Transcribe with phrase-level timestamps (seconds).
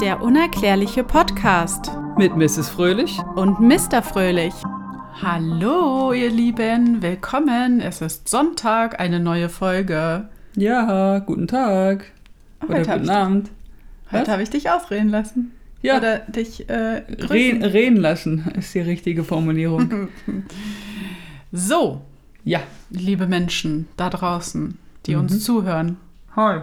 [0.00, 2.68] Der unerklärliche Podcast Mit Mrs.
[2.68, 3.18] Fröhlich.
[3.36, 4.02] und Mr.
[4.02, 4.54] Fröhlich.
[5.22, 7.80] Hallo, ihr Lieben, willkommen.
[7.80, 10.28] Es ist Sonntag, eine neue Folge.
[10.54, 12.06] Ja, guten Tag.
[12.66, 13.50] Oder Heute habe guten Abend.
[14.12, 14.28] heute Was?
[14.28, 15.52] hab ich dich ausreden lassen.
[15.82, 20.08] Ja, Oder dich äh, reden, reden lassen ist die richtige Formulierung.
[21.50, 22.02] So,
[22.44, 22.60] ja.
[22.90, 24.76] liebe Menschen da draußen,
[25.06, 25.20] die Mhm.
[25.22, 25.96] uns zuhören,
[26.36, 26.60] Hi.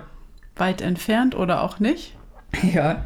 [0.57, 2.15] weit entfernt oder auch nicht.
[2.71, 3.04] Ja.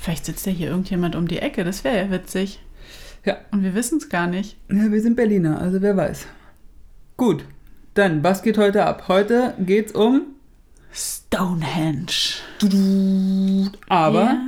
[0.00, 2.58] Vielleicht sitzt ja hier irgendjemand um die Ecke, das wäre ja witzig.
[3.26, 3.36] Ja.
[3.50, 4.56] Und wir wissen es gar nicht.
[4.70, 6.26] Ja, wir sind Berliner, also wer weiß.
[7.18, 7.44] Gut.
[7.92, 9.08] Dann, was geht heute ab?
[9.08, 10.22] Heute geht's um.
[10.90, 12.06] Stonehenge.
[13.90, 14.40] Aber, Ja.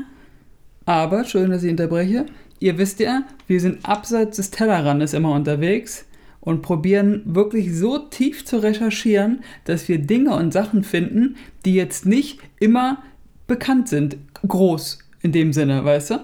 [0.87, 2.25] aber, schön, dass ich unterbreche.
[2.59, 6.07] Ihr wisst ja, wir sind abseits des Tellerrandes immer unterwegs
[6.41, 12.07] und probieren wirklich so tief zu recherchieren, dass wir Dinge und Sachen finden, die jetzt
[12.07, 13.03] nicht immer
[13.47, 14.17] bekannt sind.
[14.49, 16.19] Groß in dem Sinne, weißt du?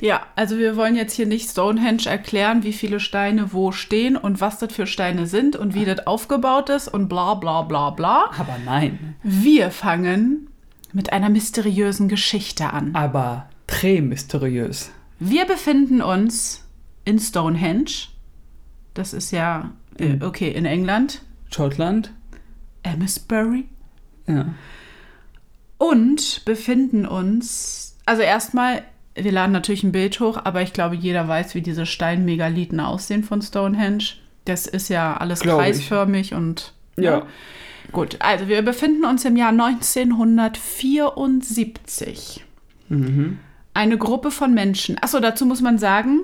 [0.00, 4.40] Ja, also wir wollen jetzt hier nicht Stonehenge erklären, wie viele Steine wo stehen und
[4.42, 8.30] was das für Steine sind und wie das aufgebaut ist und bla bla bla bla.
[8.38, 9.16] Aber nein.
[9.22, 10.48] Wir fangen
[10.92, 12.94] mit einer mysteriösen Geschichte an.
[12.94, 14.90] Aber très mysteriös.
[15.18, 16.62] Wir befinden uns
[17.06, 18.08] in Stonehenge.
[18.92, 20.22] Das ist ja, äh, Mhm.
[20.22, 21.22] okay, in England.
[21.50, 22.12] Schottland?
[22.82, 23.64] Amesbury.
[24.26, 24.54] Ja.
[25.78, 28.82] Und befinden uns, also erstmal,
[29.14, 33.24] wir laden natürlich ein Bild hoch, aber ich glaube, jeder weiß, wie diese Steinmegalithen aussehen
[33.24, 34.04] von Stonehenge.
[34.44, 35.72] Das ist ja alles Glaube ich.
[35.72, 36.72] kreisförmig und.
[36.96, 37.26] Ja.
[37.92, 42.44] Gut, also wir befinden uns im Jahr 1974.
[42.88, 43.38] Mhm.
[43.74, 44.96] Eine Gruppe von Menschen.
[45.00, 46.20] Achso, dazu muss man sagen,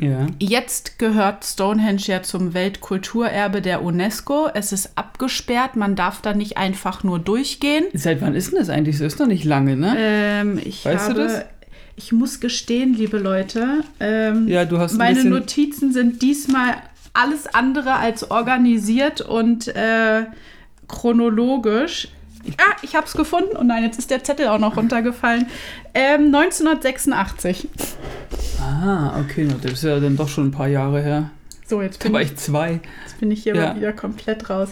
[0.00, 0.26] Ja.
[0.38, 4.48] Jetzt gehört Stonehenge ja zum Weltkulturerbe der UNESCO.
[4.52, 7.84] Es ist abgesperrt, man darf da nicht einfach nur durchgehen.
[7.94, 8.98] Seit wann ist denn das eigentlich?
[8.98, 9.94] Das ist noch nicht lange, ne?
[9.96, 11.44] Ähm, ich Weißt du habe, das?
[11.96, 16.74] ich muss gestehen, liebe Leute, ähm, Ja, du hast ein meine Notizen sind diesmal
[17.14, 20.24] alles andere als organisiert und äh,
[20.88, 22.08] chronologisch.
[22.58, 23.56] Ah, ich habe es gefunden.
[23.56, 25.46] Und nein, jetzt ist der Zettel auch noch runtergefallen.
[25.94, 27.68] Ähm, 1986.
[28.60, 31.30] Ah, okay, das ist ja dann doch schon ein paar Jahre her.
[31.66, 32.80] So, jetzt Da bin war ich ich zwei.
[33.04, 33.68] Jetzt bin ich hier Ja.
[33.68, 34.70] mal wieder komplett raus.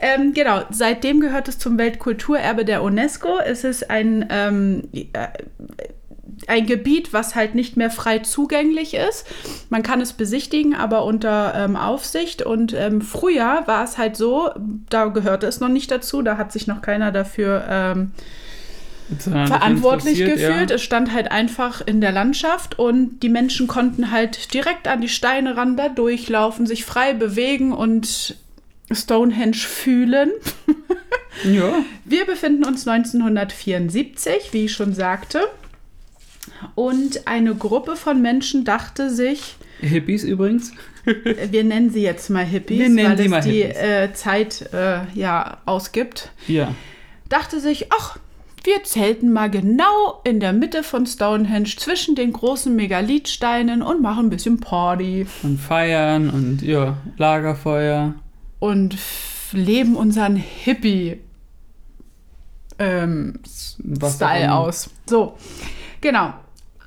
[0.00, 3.38] Ähm, genau, seitdem gehört es zum Weltkulturerbe der UNESCO.
[3.44, 5.04] Es ist ein, ähm, äh,
[6.46, 9.26] ein Gebiet, was halt nicht mehr frei zugänglich ist.
[9.70, 12.42] Man kann es besichtigen, aber unter ähm, Aufsicht.
[12.42, 14.50] Und ähm, früher war es halt so,
[14.88, 18.12] da gehörte es noch nicht dazu, da hat sich noch keiner dafür ähm,
[19.20, 20.70] verantwortlich gefühlt.
[20.70, 25.08] Es stand halt einfach in der Landschaft und die Menschen konnten halt direkt an die
[25.08, 28.36] Steine ran da durchlaufen, sich frei bewegen und
[28.90, 30.30] Stonehenge fühlen.
[31.44, 31.52] Ja.
[31.52, 31.84] ja.
[32.04, 35.40] Wir befinden uns 1974, wie ich schon sagte.
[36.74, 40.72] Und eine Gruppe von Menschen dachte sich, Hippies übrigens.
[41.06, 44.72] äh, wir nennen sie jetzt mal Hippies, Wir nennen weil die es die äh, Zeit
[44.72, 46.30] äh, ja ausgibt.
[46.46, 46.74] Ja.
[47.28, 48.18] dachte sich, ach,
[48.64, 54.26] wir zelten mal genau in der Mitte von Stonehenge zwischen den großen Megalithsteinen und machen
[54.26, 58.14] ein bisschen Party Und feiern und ja, Lagerfeuer.
[58.58, 58.96] und
[59.52, 61.20] leben unseren Hippie
[62.78, 63.40] ähm,
[64.48, 64.90] aus.
[65.08, 65.36] So,
[66.00, 66.34] genau.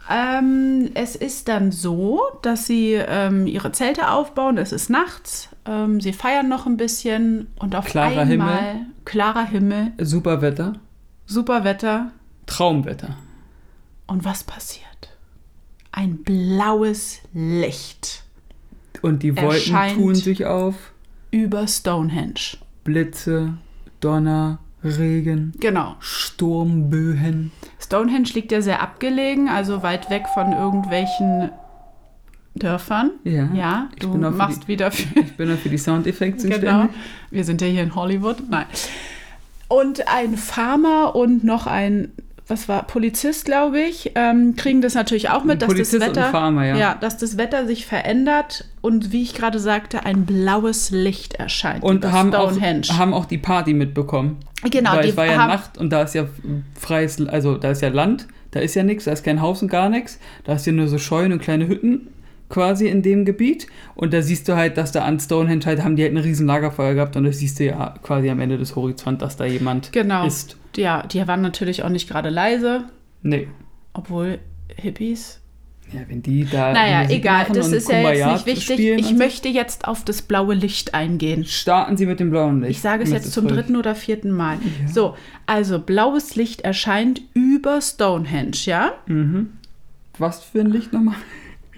[0.09, 4.57] Ähm, es ist dann so, dass sie ähm, ihre Zelte aufbauen.
[4.57, 5.49] Es ist nachts.
[5.65, 8.85] Ähm, sie feiern noch ein bisschen und auf Klarer einmal Himmel.
[9.05, 10.73] klarer Himmel, Super Wetter.
[11.27, 12.11] super Wetter.
[12.47, 13.15] Traumwetter.
[14.07, 14.87] Und was passiert?
[15.93, 18.23] Ein blaues Licht
[19.01, 20.75] Und die Wolken tun sich auf.
[21.29, 22.57] über Stonehenge.
[22.83, 23.53] Blitze,
[23.99, 25.95] Donner, Regen, Genau.
[25.99, 27.51] Sturmböen.
[27.79, 31.49] Stonehenge liegt ja sehr abgelegen, also weit weg von irgendwelchen
[32.55, 33.11] Dörfern.
[33.23, 33.47] Ja.
[33.53, 35.19] Ja, Ich du auch machst die- wieder für.
[35.19, 36.59] Ich bin ja für die Soundeffekte genau.
[36.59, 36.89] zuständig.
[37.29, 38.37] Wir sind ja hier in Hollywood.
[38.49, 38.65] Nein.
[39.67, 42.11] Und ein Farmer und noch ein,
[42.51, 46.29] was war, Polizist, glaube ich, ähm, kriegen das natürlich auch mit, dass Polizist das Wetter.
[46.29, 46.95] Farmer, ja.
[46.95, 51.83] dass das Wetter sich verändert und wie ich gerade sagte, ein blaues Licht erscheint.
[51.83, 52.87] Und haben auch, Stonehenge.
[52.97, 54.37] haben auch die Party mitbekommen.
[54.69, 56.27] Genau, Weil die es war ja Nacht und da ist ja
[56.79, 59.69] freies, also da ist ja Land, da ist ja nichts, da ist kein Haus und
[59.69, 60.19] gar nichts.
[60.43, 62.09] Da ist ja nur so Scheunen und kleine Hütten
[62.51, 63.65] quasi in dem Gebiet.
[63.95, 66.45] Und da siehst du halt, dass da an Stonehenge halt haben die halt ein riesen
[66.45, 69.91] Lagerfeuer gehabt und das siehst du ja quasi am Ende des Horizonts, dass da jemand
[69.91, 70.25] Genau.
[70.27, 70.57] ist.
[70.75, 72.83] Ja, die waren natürlich auch nicht gerade leise,
[73.23, 73.47] Nee.
[73.93, 74.37] obwohl
[74.75, 75.39] Hippies.
[75.93, 76.71] Ja, wenn die da.
[76.71, 78.79] Naja, Musik egal, das ist ja jetzt Kumbaya nicht wichtig.
[78.79, 81.43] Ich so, möchte jetzt auf das blaue Licht eingehen.
[81.43, 82.71] Starten Sie mit dem blauen Licht.
[82.71, 84.55] Ich sage es jetzt zum ist dritten oder vierten Mal.
[84.83, 84.87] Ja.
[84.87, 85.15] So,
[85.47, 88.93] also blaues Licht erscheint über Stonehenge, ja?
[89.07, 89.49] Mhm.
[90.17, 91.15] Was für ein Licht nochmal?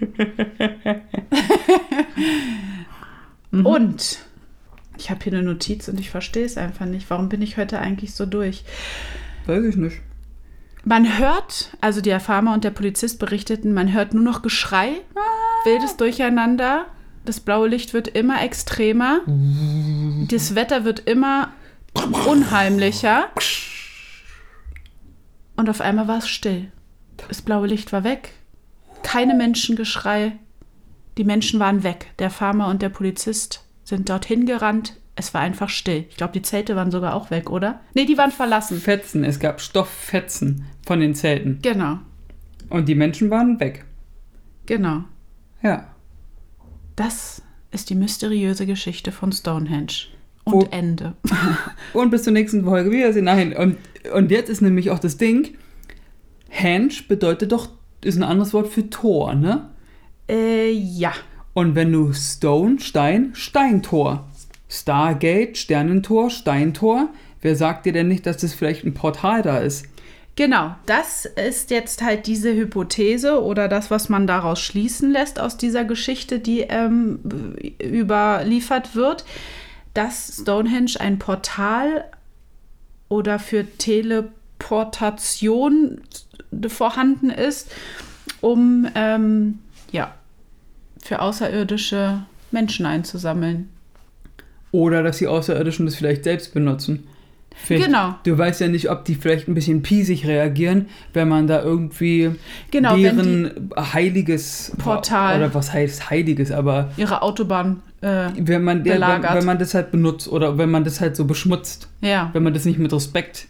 [3.54, 3.66] Mhm.
[3.66, 4.18] Und
[4.98, 7.08] ich habe hier eine Notiz und ich verstehe es einfach nicht.
[7.08, 8.64] Warum bin ich heute eigentlich so durch?
[9.46, 10.00] Weiß ich nicht.
[10.84, 14.90] Man hört, also der Farmer und der Polizist berichteten, man hört nur noch Geschrei,
[15.64, 16.86] wildes Durcheinander.
[17.24, 19.20] Das blaue Licht wird immer extremer.
[20.28, 21.52] Das Wetter wird immer
[22.26, 23.30] unheimlicher.
[25.56, 26.70] Und auf einmal war es still.
[27.28, 28.32] Das blaue Licht war weg.
[29.04, 30.32] Keine Menschengeschrei.
[31.16, 32.06] Die Menschen waren weg.
[32.18, 34.96] Der Farmer und der Polizist sind dorthin gerannt.
[35.14, 36.06] Es war einfach still.
[36.10, 37.80] Ich glaube, die Zelte waren sogar auch weg, oder?
[37.94, 38.80] Nee, die waren verlassen.
[38.80, 41.60] Fetzen, es gab Stofffetzen von den Zelten.
[41.62, 42.00] Genau,
[42.68, 43.84] Und die Menschen waren weg.
[44.66, 45.04] genau.
[45.62, 45.86] Ja.
[46.96, 50.08] Das ist die mysteriöse Geschichte von Stonehenge.
[50.44, 51.14] Und Wo- Ende.
[51.94, 53.24] Und bis zur nächsten Folge wiedersehen.
[53.24, 53.78] Nein, und,
[54.12, 55.56] und jetzt ist nämlich auch das Ding,
[56.48, 57.68] Henge bedeutet doch,
[58.04, 59.70] ist ein anderes Wort für Tor, ne?
[60.28, 61.12] Äh, ja.
[61.52, 64.28] Und wenn du Stone, Stein, Steintor.
[64.68, 67.08] Stargate, Sternentor, Steintor.
[67.40, 69.86] Wer sagt dir denn nicht, dass das vielleicht ein Portal da ist?
[70.36, 75.56] Genau, das ist jetzt halt diese Hypothese oder das, was man daraus schließen lässt aus
[75.56, 77.20] dieser Geschichte, die ähm,
[77.80, 79.24] überliefert wird,
[79.92, 82.06] dass Stonehenge ein Portal
[83.08, 86.00] oder für Teleportation
[86.68, 87.70] vorhanden ist,
[88.40, 89.58] um ähm,
[89.92, 90.14] ja,
[91.02, 92.20] für außerirdische
[92.50, 93.68] Menschen einzusammeln.
[94.72, 97.06] Oder dass die Außerirdischen das vielleicht selbst benutzen.
[97.56, 98.16] Vielleicht- Genau.
[98.24, 102.32] Du weißt ja nicht, ob die vielleicht ein bisschen piesig reagieren, wenn man da irgendwie
[102.72, 108.84] Genau, deren heiliges Portal- oder was heißt heiliges, aber ihre Autobahn, äh, wenn man, ja,
[108.84, 109.34] wenn, Belagert.
[109.36, 112.52] wenn man das halt benutzt oder wenn man das halt so beschmutzt, ja, wenn man
[112.54, 113.46] das nicht mit Respekt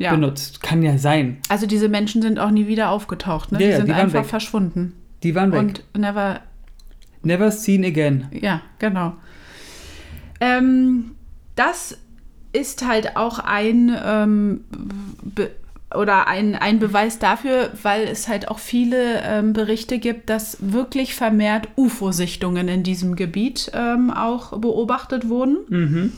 [0.00, 0.14] ja.
[0.14, 1.38] benutzt, kann ja sein.
[1.48, 3.62] Also diese Menschen sind auch nie wieder aufgetaucht, ne?
[3.62, 4.26] Ja, die sind die einfach weg.
[4.26, 4.94] verschwunden.
[5.22, 5.58] Die waren weg.
[5.58, 6.40] Und never,
[7.22, 8.28] Never seen again.
[8.32, 9.14] ja, genau.
[10.40, 11.12] Ähm,
[11.56, 11.98] das
[12.52, 14.60] ist halt auch ein ähm,
[15.94, 21.14] oder ein, ein Beweis dafür, weil es halt auch viele ähm, Berichte gibt, dass wirklich
[21.14, 25.58] vermehrt UFO-Sichtungen in diesem Gebiet ähm, auch beobachtet wurden.
[25.68, 26.12] Mhm.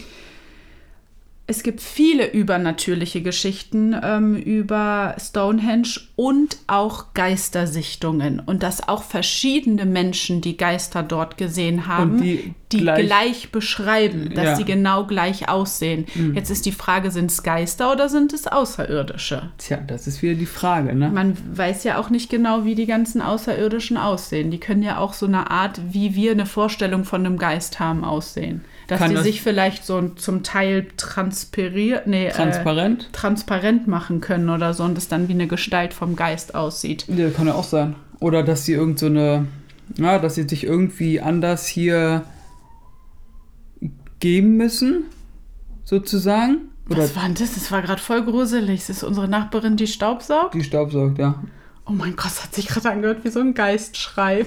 [1.51, 8.39] Es gibt viele übernatürliche Geschichten ähm, über Stonehenge und auch Geistersichtungen.
[8.39, 13.51] Und dass auch verschiedene Menschen die Geister dort gesehen haben, Und die die gleich, gleich-
[13.51, 14.55] beschreiben, dass Ja.
[14.55, 16.07] sie genau gleich aussehen.
[16.37, 19.51] Jetzt ist die Frage, sind es Geister oder sind es Außerirdische?
[19.59, 21.09] Tja, das ist wieder die Frage, ne?
[21.11, 24.53] Man weiß ja auch nicht genau, wie die ganzen Außerirdischen aussehen.
[24.53, 28.05] Die können ja auch so eine Art, wie wir eine Vorstellung von einem Geist haben,
[28.05, 28.65] aussehen.
[28.91, 33.09] Dass die das- sich vielleicht so zum Teil transpiriert, nee, äh, Transparent?
[33.13, 37.07] transparent machen können oder so und es dann wie eine Gestalt vom Geist aussieht.
[37.09, 37.95] Ja, kann ja auch sein.
[38.21, 39.47] Oder dass sie irgend so eine,
[39.97, 42.25] ja, dass sie sich irgendwie anders hier
[44.19, 45.05] geben müssen,
[45.85, 46.59] sozusagen.
[46.89, 47.55] Oder Was war denn das?
[47.55, 48.81] Das war gerade voll gruselig.
[48.81, 50.55] Das ist unsere Nachbarin, die Staubsaugt.
[50.55, 51.43] die staubsaugt, ja.
[51.87, 54.47] Oh mein Gott, das hat sich gerade angehört wie so ein Geistschrei.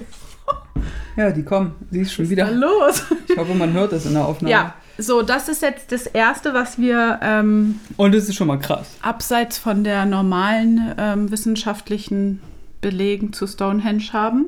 [1.15, 1.75] Ja, die kommen.
[1.91, 2.51] Sie ist schon Was ist wieder.
[2.51, 3.03] los?
[3.29, 4.51] Ich hoffe, man hört das in der Aufnahme.
[4.51, 8.57] Ja, so, das ist jetzt das Erste, was wir ähm, Und es ist schon mal
[8.59, 8.91] krass.
[9.01, 12.41] abseits von der normalen ähm, wissenschaftlichen
[12.81, 14.45] Belegen zu Stonehenge haben.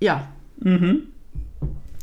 [0.00, 0.24] Ja,
[0.60, 1.04] Mhm.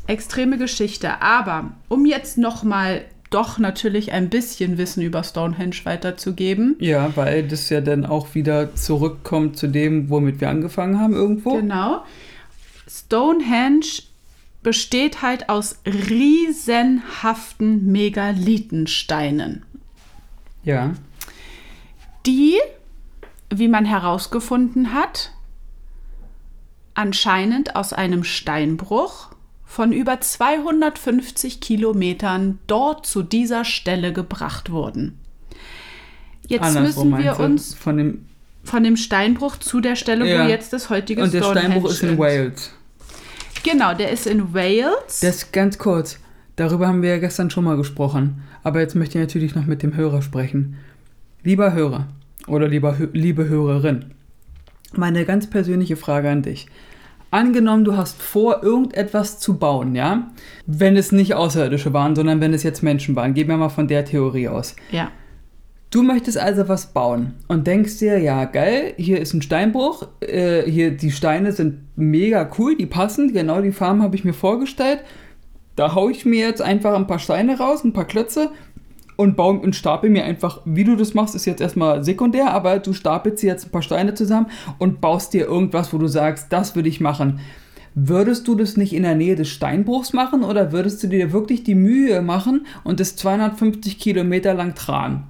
[0.06, 1.20] extreme Geschichte.
[1.20, 6.76] Aber um jetzt noch mal doch natürlich ein bisschen Wissen über Stonehenge weiterzugeben.
[6.78, 11.56] Ja, weil das ja dann auch wieder zurückkommt zu dem, womit wir angefangen haben irgendwo.
[11.56, 12.02] Genau.
[12.86, 13.86] Stonehenge
[14.62, 19.64] besteht halt aus riesenhaften Megalithensteinen,
[20.64, 20.94] Ja.
[22.26, 22.56] die,
[23.50, 25.32] wie man herausgefunden hat,
[26.94, 29.28] anscheinend aus einem Steinbruch
[29.64, 35.18] von über 250 Kilometern dort zu dieser Stelle gebracht wurden.
[36.48, 38.26] Jetzt Andersrum müssen wir uns Von dem,
[38.66, 40.44] von dem Steinbruch zu der Stelle, Ja.
[40.44, 42.18] wo jetzt das heutige und der Stonehenge Steinbruch ist in ist.
[42.18, 42.72] Wales.
[43.62, 45.20] Genau, der ist in Wales.
[45.20, 46.18] Das ganz kurz.
[46.56, 48.42] Darüber haben wir ja gestern schon mal gesprochen.
[48.62, 50.76] Aber jetzt möchte ich natürlich noch mit dem Hörer sprechen.
[51.42, 52.08] Lieber Hörer
[52.48, 54.06] oder lieber, liebe Hörerin,
[54.94, 56.66] meine ganz persönliche Frage an dich.
[57.30, 60.30] Angenommen, du hast vor, irgendetwas zu bauen, ja?
[60.66, 63.34] Wenn es nicht Außerirdische waren, sondern wenn es jetzt Menschen waren.
[63.34, 64.74] Gehen wir mal von der Theorie aus.
[64.90, 65.10] ja.
[65.96, 70.70] Du möchtest also was bauen und denkst dir, ja geil, hier ist ein Steinbruch, äh,
[70.70, 75.00] hier die Steine sind mega cool, die passen, genau die Farben habe ich mir vorgestellt.
[75.74, 78.50] Da haue ich mir jetzt einfach ein paar Steine raus, ein paar Klötze
[79.16, 82.78] und baue und stapel mir einfach, wie du das machst, ist jetzt erstmal sekundär, aber
[82.78, 86.52] du stapelst dir jetzt ein paar Steine zusammen und baust dir irgendwas, wo du sagst,
[86.52, 87.40] das würde ich machen.
[87.94, 91.64] Würdest du das nicht in der Nähe des Steinbruchs machen oder würdest du dir wirklich
[91.64, 95.28] die Mühe machen und das 250 Kilometer lang tragen?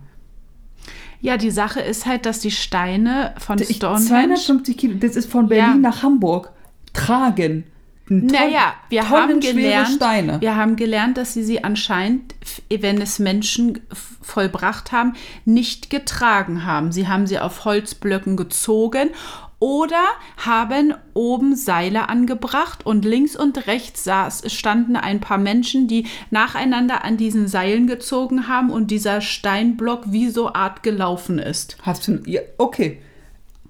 [1.26, 4.06] Ja, die Sache ist halt, dass die Steine von Ich- Stonehenge...
[4.06, 5.90] 250 Kilo, das ist von Berlin Ja.
[5.90, 6.50] nach Hamburg.
[6.92, 7.64] Tragen.
[8.09, 10.40] Toll- Naja, wir haben gelernt, Steine.
[10.40, 12.37] wir haben gelernt, dass sie sie anscheinend,
[12.71, 13.80] wenn es Menschen
[14.23, 15.14] vollbracht haben,
[15.45, 16.92] nicht getragen haben.
[16.92, 19.11] Sie haben sie auf Holzblöcken gezogen
[19.59, 20.05] oder
[20.37, 27.05] haben oben Seile angebracht und links und rechts saß, standen ein paar Menschen, die nacheinander
[27.05, 31.79] an diesen Seilen gezogen haben und dieser Steinblock wie so Art gelaufen ist.
[31.83, 32.21] Hast du.
[32.27, 32.99] Ja, okay.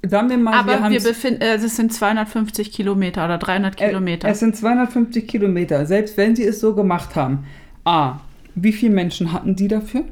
[0.09, 3.77] Sagen wir mal, wir Aber haben wir befinden, äh, es sind 250 Kilometer oder 300
[3.77, 4.29] Kilometer.
[4.29, 5.87] Es sind 250 Kilometer.
[5.87, 7.45] Selbst wenn sie es so gemacht haben.
[7.85, 8.21] A.
[8.55, 10.05] Wie viele Menschen hatten die dafür?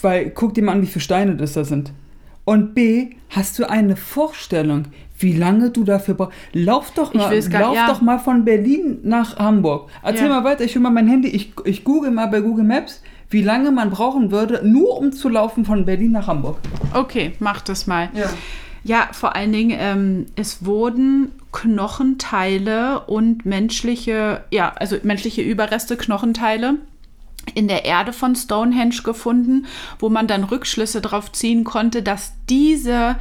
[0.00, 1.92] Weil, guck dir mal an, wie viele Steine das da sind.
[2.44, 3.10] Und B.
[3.30, 4.86] Hast du eine Vorstellung,
[5.18, 6.36] wie lange du dafür brauchst?
[6.52, 7.86] Lauf doch mal, gar- lauf ja.
[7.86, 9.88] doch mal von Berlin nach Hamburg.
[10.02, 10.40] Erzähl Ja.
[10.40, 13.42] mal weiter, ich hole mal mein Handy, ich, ich google mal bei Google Maps, wie
[13.42, 16.58] lange man brauchen würde, nur um zu laufen von Berlin nach Hamburg.
[16.92, 18.10] Okay, mach das mal.
[18.14, 18.26] Ja.
[18.84, 26.74] Ja, vor allen Dingen, ähm, es wurden Knochenteile und menschliche, ja, also menschliche Überreste, Knochenteile
[27.54, 29.66] in der Erde von Stonehenge gefunden,
[29.98, 33.16] wo man dann Rückschlüsse darauf ziehen konnte, dass diese,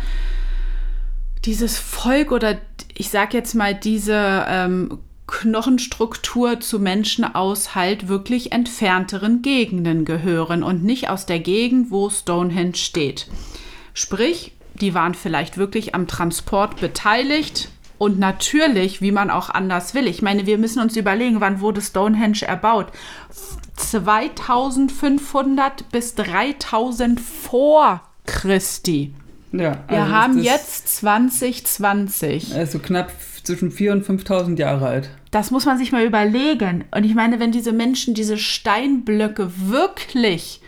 [1.45, 2.57] dieses Volk oder
[2.93, 10.61] ich sag jetzt mal diese ähm, Knochenstruktur zu Menschen aus halt wirklich entfernteren Gegenden gehören
[10.61, 13.27] und nicht aus der Gegend, wo Stonehenge steht.
[13.93, 17.69] Sprich, die waren vielleicht wirklich am Transport beteiligt.
[17.97, 20.07] Und natürlich, wie man auch anders will.
[20.07, 22.87] Ich meine, wir müssen uns überlegen, wann wurde Stonehenge erbaut?
[23.81, 29.13] 2500 bis 3000 vor Christi.
[29.51, 32.53] Ja, Wir also haben ist das- jetzt 2020.
[32.55, 33.11] Er ist so knapp
[33.43, 35.09] zwischen 4.000 und 5.000 Jahre alt.
[35.31, 36.85] Das muss man sich mal überlegen.
[36.95, 40.61] Und ich meine, wenn diese Menschen diese Steinblöcke wirklich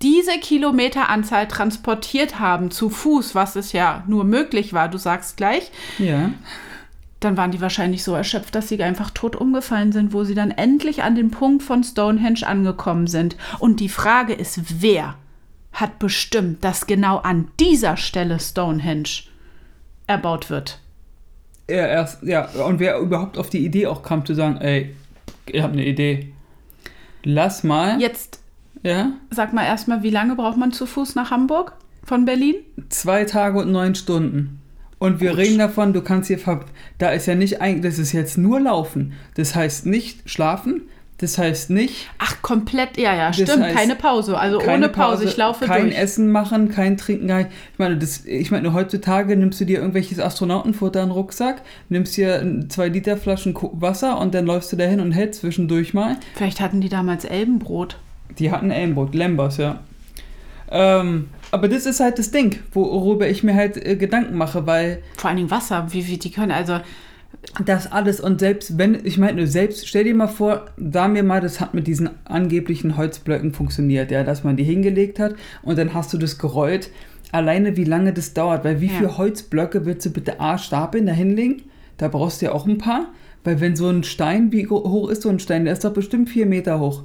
[0.00, 5.70] diese Kilometeranzahl transportiert haben zu Fuß, was es ja nur möglich war, du sagst gleich,
[5.98, 6.30] Ja.
[7.24, 10.50] Dann waren die wahrscheinlich so erschöpft, dass sie einfach tot umgefallen sind, wo sie dann
[10.50, 13.36] endlich an den Punkt von Stonehenge angekommen sind.
[13.58, 15.14] Und die Frage ist, wer
[15.72, 19.24] hat bestimmt, dass genau an dieser Stelle Stonehenge
[20.06, 20.80] erbaut wird?
[21.70, 24.94] Ja, erst, ja, und wer überhaupt auf die Idee auch kam zu sagen, ey,
[25.46, 26.32] ich habe eine Idee.
[27.24, 28.00] Lass mal.
[28.00, 28.40] Jetzt
[28.82, 29.12] Ja.
[29.30, 32.56] Sag mal erstmal, wie lange braucht man zu Fuß nach Hamburg von Berlin?
[32.88, 34.61] Zwei Tage und neun Stunden.
[35.02, 35.38] Und wir Gut.
[35.40, 36.60] reden davon, du kannst hier, ver
[36.98, 39.14] da ist ja nicht eigentlich, das ist jetzt nur Laufen.
[39.34, 40.82] Das heißt nicht schlafen,
[41.18, 44.38] das heißt nicht Ach, komplett, ja, ja, stimmt, heißt, keine Pause.
[44.38, 45.98] Also keine ohne Pause, ich laufe kein durch.
[45.98, 47.26] Essen machen, kein Trinken.
[47.26, 51.62] Kein, ich meine, das, ich meine, heutzutage nimmst du dir irgendwelches Astronautenfutter in den Rucksack,
[51.88, 56.16] nimmst dir zwei Liter Flaschen Wasser und dann läufst du dahin und hältst zwischendurch mal.
[56.36, 57.98] Vielleicht hatten die damals Elbenbrot.
[58.38, 59.80] Die hatten Ellenboot, Lembers, ja.
[60.70, 64.98] Ähm, aber das ist halt das Ding, worüber ich mir halt äh, Gedanken mache, weil
[65.16, 66.80] Vor allen Dingen Wasser, wie, wie die können, also
[67.64, 71.40] das alles und selbst wenn, ich meine, selbst stell dir mal vor, sagen wir mal,
[71.40, 75.94] das hat mit diesen angeblichen Holzblöcken funktioniert, ja, dass man die hingelegt hat und dann
[75.94, 76.90] hast du das gerollt.
[77.32, 78.92] Alleine wie lange das dauert, weil wie Ja.
[78.92, 81.62] viele Holzblöcke willst du bitte A stapeln, da hinlegen?
[81.96, 83.06] Da brauchst du ja auch ein paar,
[83.44, 86.28] weil wenn so ein Stein, wie hoch ist so ein Stein, der ist doch bestimmt
[86.28, 87.04] vier Meter hoch.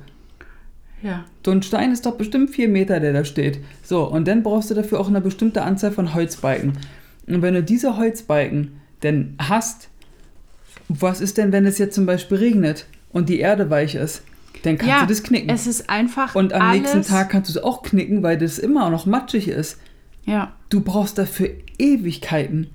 [1.02, 1.26] Ja.
[1.46, 3.60] So ein Stein ist doch bestimmt vier Meter, der da steht.
[3.84, 6.74] So, und dann brauchst du dafür auch eine bestimmte Anzahl von Holzbalken.
[7.28, 9.90] Und wenn du diese Holzbalken denn hast,
[10.90, 14.24] was ist denn, wenn es jetzt zum Beispiel regnet und die Erde weich ist?
[14.64, 15.50] Dann kannst ja, du das knicken.
[15.50, 18.90] es ist einfach Und am nächsten Tag kannst du es auch knicken, weil das immer
[18.90, 19.78] noch matschig ist.
[20.26, 22.72] Ja, Du brauchst dafür Ewigkeiten.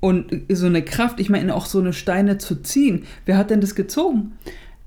[0.00, 3.04] Und so eine Kraft, ich meine auch so eine Steine zu ziehen.
[3.26, 4.32] Wer hat denn das gezogen?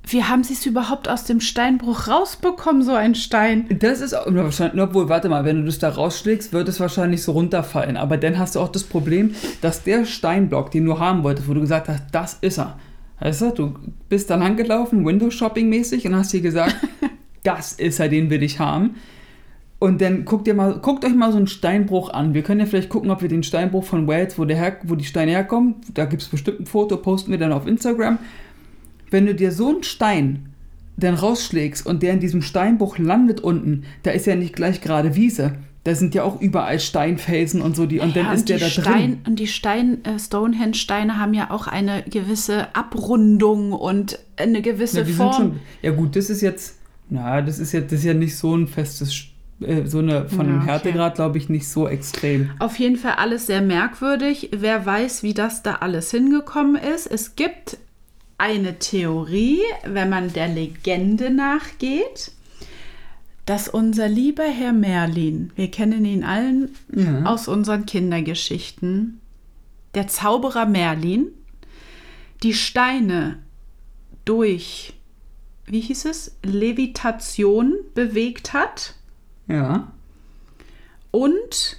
[0.09, 3.65] Wie haben sie es überhaupt aus dem Steinbruch rausbekommen, so ein Stein?
[3.79, 7.33] Das ist wahrscheinlich, obwohl, warte mal, wenn du das da rausschlägst, wird es wahrscheinlich so
[7.33, 7.97] runterfallen.
[7.97, 11.53] Aber dann hast du auch das Problem, dass der Steinblock, den du haben wolltest, wo
[11.53, 12.77] du gesagt hast, das ist er.
[13.19, 13.75] Weißt du, du
[14.09, 16.75] bist dann angelaufen, Windows-Shopping-mäßig, und hast dir gesagt,
[17.43, 18.95] das ist er, den will ich haben.
[19.79, 22.33] Und dann guckt, ihr mal, guckt euch mal so einen Steinbruch an.
[22.33, 24.95] Wir können ja vielleicht gucken, ob wir den Steinbruch von Wales, wo, der her, wo
[24.95, 28.17] die Steine herkommen, da gibt es bestimmt ein Foto, posten wir dann auf Instagram.
[29.09, 30.49] Wenn du dir so einen Stein
[30.97, 35.15] dann rausschlägst und der in diesem Steinbruch landet unten, da ist ja nicht gleich gerade
[35.15, 35.53] Wiese.
[35.83, 38.63] Da sind ja auch überall Steinfelsen und so, die, und Ja, dann ist der die
[38.63, 39.19] da Stein, drin.
[39.25, 45.05] Und die Stein, äh, Stonehenge-Steine haben ja auch eine gewisse Abrundung und eine gewisse Ja,
[45.05, 45.33] Form.
[45.33, 46.77] schon, ja gut, das ist jetzt,
[47.09, 49.27] na, das ist jetzt, das ist ja nicht so ein festes,
[49.61, 50.67] äh, so eine, von Ja, dem okay.
[50.71, 52.49] Härtegrad, glaube ich, nicht so extrem.
[52.59, 54.49] Auf jeden Fall alles sehr merkwürdig.
[54.57, 57.07] Wer weiß, wie das da alles hingekommen ist.
[57.07, 57.77] Es gibt
[58.37, 62.31] eine Theorie, wenn man der Legende nachgeht,
[63.45, 67.23] dass unser lieber Herr Merlin, wir kennen ihn allen Ja.
[67.23, 69.21] aus unseren Kindergeschichten,
[69.95, 71.27] der Zauberer Merlin,
[72.43, 73.39] die Steine
[74.25, 74.93] durch,
[75.65, 78.95] wie hieß es, Levitation bewegt hat.
[79.47, 79.91] Ja.
[81.11, 81.77] Und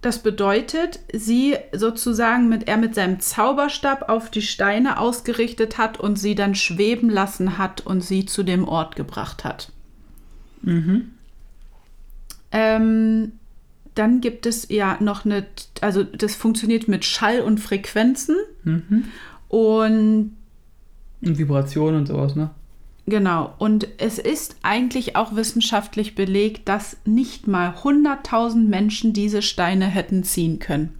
[0.00, 6.18] das bedeutet, sie sozusagen mit er mit seinem Zauberstab auf die Steine ausgerichtet hat und
[6.18, 9.72] sie dann schweben lassen hat und sie zu dem Ort gebracht hat.
[10.62, 11.10] Mhm.
[12.52, 13.32] Ähm,
[13.94, 15.44] dann gibt es ja noch eine,
[15.80, 19.04] also das funktioniert mit Schall und Frequenzen Mhm.
[19.48, 20.36] und
[21.20, 22.50] Und Vibration und sowas, ne?
[23.08, 29.86] Genau, und es ist eigentlich auch wissenschaftlich belegt, dass nicht mal 100.000 Menschen diese Steine
[29.86, 30.92] hätten ziehen können.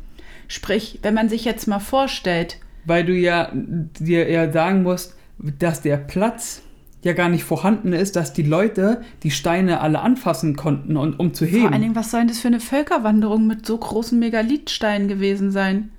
[0.47, 5.17] Sprich, wenn man sich jetzt mal vorstellt, Weil du ja dir ja sagen musst,
[5.59, 6.62] dass der Platz
[7.03, 11.35] ja gar nicht vorhanden ist, dass die Leute die Steine alle anfassen konnten und um
[11.35, 11.83] zu vor allen heben.
[11.83, 15.91] Dingen, was soll denn das für eine Völkerwanderung mit so großen Megalithsteinen gewesen sein?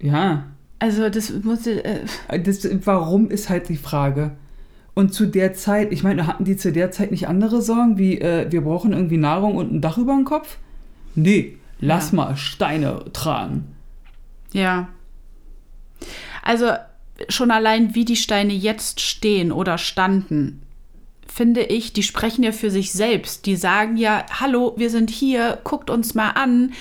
[0.00, 0.44] Ja.
[0.78, 1.66] Also, das muss.
[1.66, 2.04] Äh,
[2.44, 4.32] Das, warum ist halt die Frage.
[4.94, 8.20] Und zu der Zeit, ich meine, hatten die zu der Zeit nicht andere Sorgen, wie
[8.20, 10.58] äh, wir brauchen irgendwie Nahrung und ein Dach über dem Kopf?
[11.14, 12.16] Nee, lass Ja.
[12.16, 13.74] mal Steine tragen.
[14.52, 14.88] ja.
[16.42, 16.72] Also,
[17.28, 20.62] schon allein, wie die Steine jetzt stehen oder standen,
[21.28, 23.46] finde ich, die sprechen ja für sich selbst.
[23.46, 26.72] Die sagen ja, hallo, wir sind hier, guckt uns mal an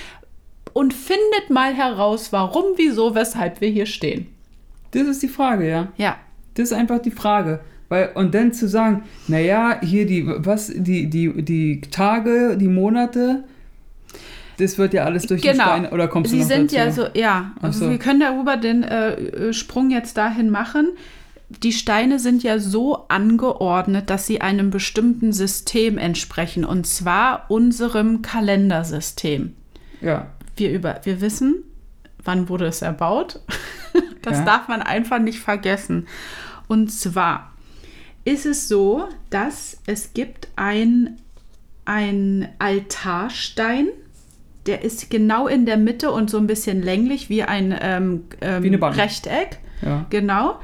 [0.74, 4.28] und findet mal heraus, warum, wieso, weshalb wir hier stehen.
[4.92, 5.88] Das ist die Frage, ja.
[5.98, 6.18] Ja,
[6.56, 7.60] Das ist einfach die Frage.
[7.92, 13.44] Weil, und dann zu sagen, naja, hier die, was, die, die, die Tage, die Monate,
[14.58, 15.66] das wird ja alles durch die genau.
[15.66, 16.76] Steine, oder kommst du Sie noch sind dazu?
[16.78, 17.92] ja so, ja, also so.
[17.92, 20.88] wir können darüber den äh, Sprung jetzt dahin machen.
[21.50, 28.22] Die Steine sind ja so angeordnet, dass sie einem bestimmten System entsprechen, und zwar unserem
[28.22, 29.54] Kalendersystem.
[30.00, 31.56] Ja, wir, über, wir wissen,
[32.24, 33.42] wann wurde es erbaut.
[34.22, 34.46] Das Ja.
[34.46, 36.06] darf man einfach nicht vergessen.
[36.68, 37.51] Und zwar
[38.24, 41.18] ist es so, dass es gibt ein,
[41.86, 43.88] ein Altarstein,
[44.66, 48.64] der ist genau in der Mitte und so ein bisschen länglich wie ein ähm, ähm,
[48.64, 48.76] Wie.
[48.76, 49.60] Rechteck.
[49.82, 50.06] ja.
[50.10, 50.60] Genau.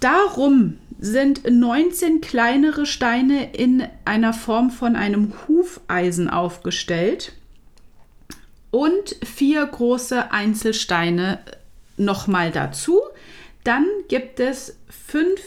[0.00, 7.32] Darum sind 19 kleinere Steine in einer Form von einem Hufeisen aufgestellt
[8.70, 11.38] und vier große Einzelsteine
[11.96, 13.00] nochmal dazu.
[13.64, 15.40] Dann gibt es fünf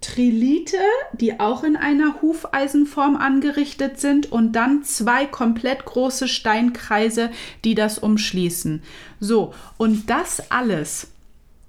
[0.00, 0.78] Trilite,
[1.12, 7.30] die auch in einer Hufeisenform angerichtet sind und dann zwei komplett große Steinkreise,
[7.64, 8.82] die das umschließen.
[9.20, 11.08] So, und das alles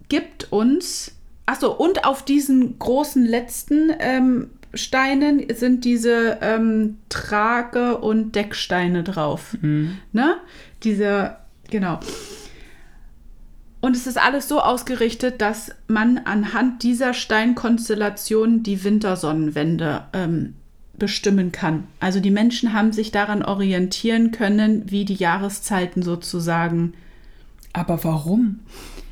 [0.08, 1.14] gibt uns,
[1.46, 9.58] achso, und auf diesen großen letzten ähm, Steinen sind diese ähm, Trage- und Decksteine drauf.
[9.62, 9.98] Mhm.
[10.14, 10.38] Ne?
[10.84, 11.36] Diese,
[11.70, 12.00] genau.
[13.82, 20.54] Und es ist alles so ausgerichtet, dass man anhand dieser Steinkonstellation die Wintersonnenwende ähm,
[20.98, 21.86] bestimmen kann.
[22.00, 26.94] Also die Menschen haben sich daran orientieren können, wie die Jahreszeiten sozusagen.
[27.74, 28.60] Aber warum?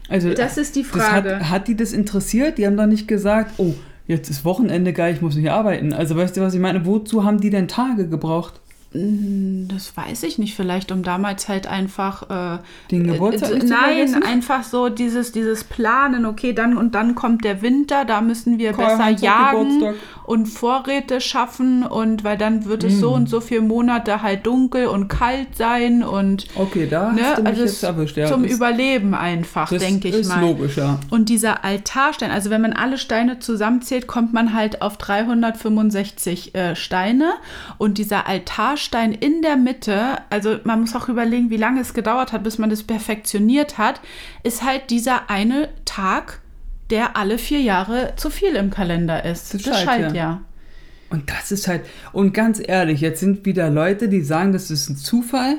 [0.07, 1.39] Also, Das ist die Frage.
[1.39, 2.57] hat, hat die das interessiert?
[2.57, 3.73] Die haben doch nicht gesagt, oh,
[4.07, 5.93] jetzt ist Wochenende geil, ich muss nicht arbeiten.
[5.93, 6.85] Also, weißt du, was ich meine?
[6.85, 8.59] Wozu haben die denn Tage gebraucht?
[8.91, 12.23] Das weiß ich nicht, vielleicht um damals halt einfach.
[12.57, 16.95] Äh, Den Geburtstag äh, nicht zu Nein, einfach so dieses, dieses Planen, okay, dann und
[16.95, 19.95] dann kommt der Winter, da müssen wir Karl besser jagen Geburtstag.
[20.25, 22.99] und Vorräte schaffen und weil dann wird es Mm.
[22.99, 27.37] so und so viele Monate halt dunkel und kalt sein und Okay, da ne, hast
[27.37, 28.17] du mich also jetzt erwischt.
[28.17, 30.41] Ja, zum Überleben einfach, denke ich ist mal.
[30.41, 30.99] logisch, ja.
[31.11, 36.75] Und dieser Altarstein, also wenn man alle Steine zusammenzählt, kommt man halt auf 365 äh,
[36.75, 37.33] Steine.
[37.77, 38.78] Und dieser Altarstein
[39.19, 42.69] in der Mitte, also man muss auch überlegen, wie lange es gedauert hat, bis man
[42.69, 44.01] das perfektioniert hat,
[44.43, 46.41] ist halt dieser eine Tag,
[46.89, 49.53] der alle vier Jahre zu viel im Kalender ist.
[49.53, 50.41] Das Das, schallt ja.
[51.09, 54.89] Und das ist halt, und ganz ehrlich, jetzt sind wieder Leute, die sagen, das ist
[54.89, 55.57] ein Zufall.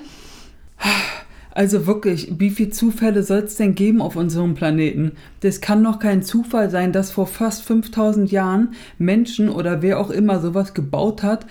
[1.52, 5.12] Also wirklich, wie viele Zufälle soll es denn geben auf unserem Planeten?
[5.40, 10.11] Das kann doch kein Zufall sein, dass vor fast 5000 Jahren Menschen oder wer auch
[10.11, 11.46] immer sowas gebaut hat,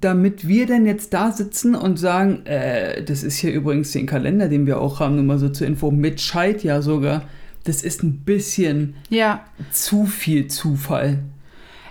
[0.00, 4.48] damit wir denn jetzt da sitzen und sagen, äh, das ist hier übrigens den Kalender,
[4.48, 7.22] den wir auch haben, nur mal so zur Info, mit Scheit ja sogar.
[7.64, 11.20] Das ist ein bisschen Ja, zu viel Zufall.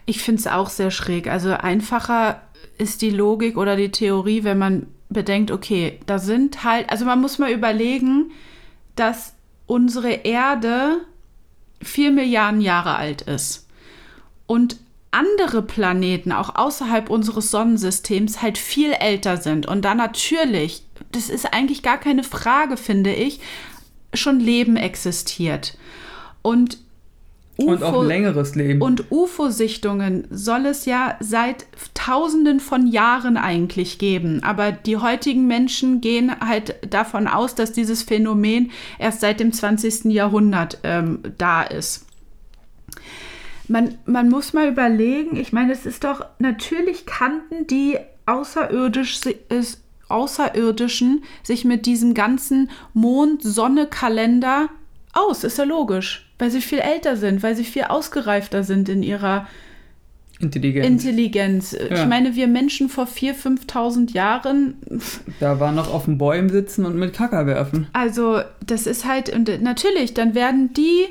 [0.06, 1.28] ich finde es auch sehr schräg.
[1.28, 2.42] Also einfacher
[2.78, 7.22] ist die Logik oder die Theorie, wenn man bedenkt, okay, da sind halt, also man
[7.22, 8.32] muss mal überlegen,
[8.96, 9.34] dass
[9.68, 10.98] unsere Erde
[11.82, 13.68] vier Milliarden Jahre alt ist
[14.48, 14.78] und
[15.16, 19.66] andere Planeten, auch außerhalb unseres Sonnensystems, halt viel älter sind.
[19.66, 23.40] Und da natürlich, das ist eigentlich gar keine Frage, finde ich,
[24.14, 25.78] schon Leben existiert.
[26.42, 26.80] Und
[27.58, 28.82] Und auch UFO längeres Leben.
[28.82, 34.44] und UFO-Sichtungen soll es ja seit Tausenden von Jahren eigentlich geben.
[34.44, 40.06] Aber die heutigen Menschen gehen halt davon aus, dass dieses Phänomen erst seit dem 20.
[40.06, 42.05] Jahrhundert ähm, da ist.
[43.68, 49.82] Man, man muss mal überlegen, ich meine, es ist doch, natürlich kannten die außerirdisch, es-
[50.08, 54.70] Außerirdischen sich mit diesem ganzen Mond-Sonne-Kalender
[55.14, 59.02] aus, ist ja logisch, weil sie viel älter sind, weil sie viel ausgereifter sind in
[59.02, 59.48] ihrer
[60.40, 60.86] Intelligenz.
[60.86, 61.74] Intelligenz.
[61.74, 62.06] Ich Ja.
[62.06, 63.34] meine, wir Menschen vor 4.000,
[63.68, 64.76] 5.000 Jahren,
[65.40, 67.88] da war noch auf den Bäumen sitzen und mit Kacker werfen.
[67.94, 71.06] also das ist halt, und natürlich, dann werden die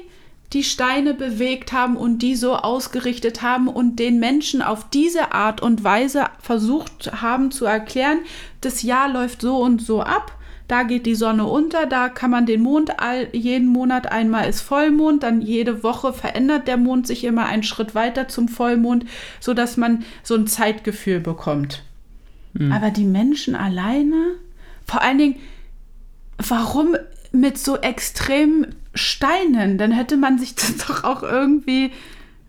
[0.55, 5.61] die Steine bewegt haben und die so ausgerichtet haben und den Menschen auf diese Art
[5.61, 8.21] und Weise versucht haben zu erklären,
[8.61, 10.39] das Jahr läuft so und so ab.
[10.69, 14.63] Da geht die Sonne unter, da kann man den Mond all, jeden Monat einmal ist
[14.63, 19.05] Vollmond, dann jede Woche verändert der Mond sich immer einen Schritt weiter zum Vollmond,
[19.41, 21.83] sodass man so ein Zeitgefühl bekommt.
[22.73, 24.37] Aber die Menschen alleine,
[24.87, 25.37] vor allen Dingen,
[26.39, 26.97] warum
[27.33, 29.79] mit so extremen Steinen?
[29.79, 31.91] Dann hätte man sich das doch auch irgendwie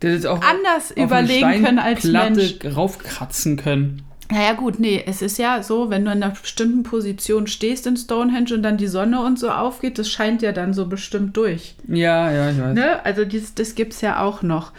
[0.02, 2.54] Der ist auch anders überlegen können als Mensch.
[2.64, 4.02] raufkratzen können.
[4.30, 7.96] Naja gut, nee, es ist ja so, wenn du in einer bestimmten Position stehst in
[7.96, 11.76] Stonehenge und dann die Sonne und so aufgeht, das scheint ja dann so bestimmt durch.
[11.86, 12.74] Ja, ja, ich weiß.
[12.74, 13.04] Ne?
[13.04, 14.72] Also dies, das gibt es ja auch noch.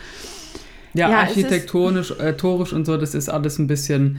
[0.93, 4.17] Ja, Ja, ist- architektonisch, äh, torisch und so, das ist alles ein bisschen.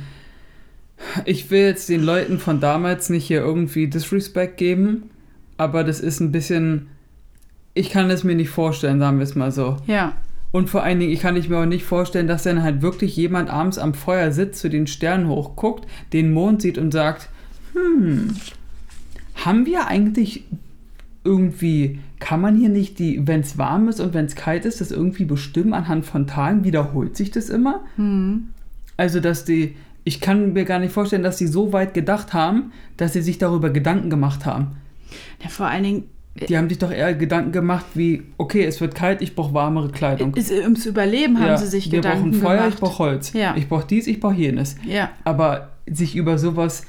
[1.27, 5.11] Ich will jetzt den Leuten von damals nicht hier irgendwie Disrespect geben,
[5.59, 6.89] aber das ist ein bisschen.
[7.79, 9.77] Ich kann es mir nicht vorstellen, sagen wir es mal so.
[9.87, 10.15] Ja.
[10.51, 13.17] Und vor allen Dingen, ich kann ich mir auch nicht vorstellen, dass dann halt wirklich
[13.17, 17.29] jemand abends am Feuer sitzt, zu den Sternen hochguckt, den Mond sieht und sagt,
[17.75, 18.35] hm,
[19.37, 20.43] haben wir eigentlich
[21.23, 24.81] irgendwie, kann man hier nicht die, wenn es warm ist und wenn es kalt ist,
[24.81, 26.65] das irgendwie bestimmen anhand von Tagen?
[26.65, 27.85] Wiederholt sich das immer?
[27.95, 28.49] Hm.
[28.97, 32.73] Also, dass die, ich kann mir gar nicht vorstellen, dass sie so weit gedacht haben,
[32.97, 34.79] dass sie sich darüber Gedanken gemacht haben.
[35.41, 36.05] ja vor allen Dingen,
[36.47, 39.91] Die haben sich doch eher Gedanken gemacht wie, okay, es wird kalt, ich brauche warmere
[39.91, 40.35] Kleidung.
[40.35, 42.75] ist, ums Überleben haben Ja, sie sich wir Gedanken brauchen Feuer, gemacht.
[42.75, 43.33] ich brauche Holz.
[43.33, 43.55] Ja.
[43.57, 44.77] Ich brauche dies, ich brauche jenes.
[44.87, 45.11] ja.
[45.25, 46.85] Aber sich über sowas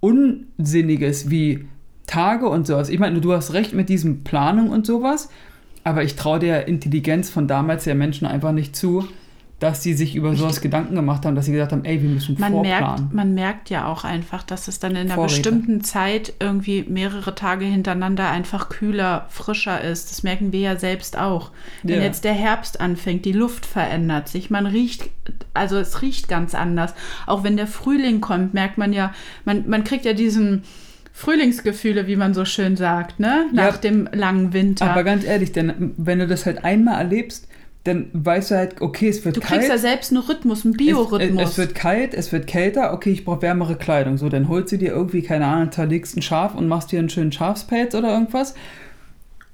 [0.00, 1.64] Unsinniges wie
[2.06, 2.88] Tage und sowas.
[2.88, 5.30] Ich meine, du hast recht mit diesem Planung und sowas,
[5.84, 9.06] aber ich traue der Intelligenz von damals der Menschen einfach nicht zu,
[9.62, 12.34] dass sie sich über sowas Gedanken gemacht haben, dass sie gesagt haben, ey, wir müssen
[12.40, 12.88] Man vorplanen.
[13.02, 15.34] merkt, man merkt ja auch einfach, dass es dann in einer Vorräte.
[15.36, 20.10] bestimmten Zeit irgendwie mehrere Tage hintereinander einfach kühler, frischer ist.
[20.10, 21.52] Das merken wir ja selbst auch.
[21.84, 22.02] Wenn Ja.
[22.02, 25.08] jetzt der Herbst anfängt, die Luft verändert sich, man riecht,
[25.54, 26.92] also es riecht ganz anders.
[27.26, 29.12] Auch wenn der Frühling kommt, merkt man ja,
[29.44, 30.64] man, man kriegt ja diesen
[31.12, 33.46] Frühlingsgefühle, wie man so schön sagt, ne?
[33.52, 33.66] Ja.
[33.66, 34.90] Nach dem langen Winter.
[34.90, 37.46] Aber ganz ehrlich, denn wenn du das halt einmal erlebst,
[37.84, 39.60] dann weißt du halt, okay, es wird du kalt.
[39.60, 41.42] kriegst ja selbst einen Rhythmus, einen Es, Biorhythmus.
[41.42, 44.18] es, es wird kalt, es wird kälter, okay, ich brauche wärmere Kleidung.
[44.18, 47.08] So, dann holst du dir irgendwie, keine Ahnung, zerlegst ein Schaf und machst dir einen
[47.10, 48.54] schönen Schafspelz oder irgendwas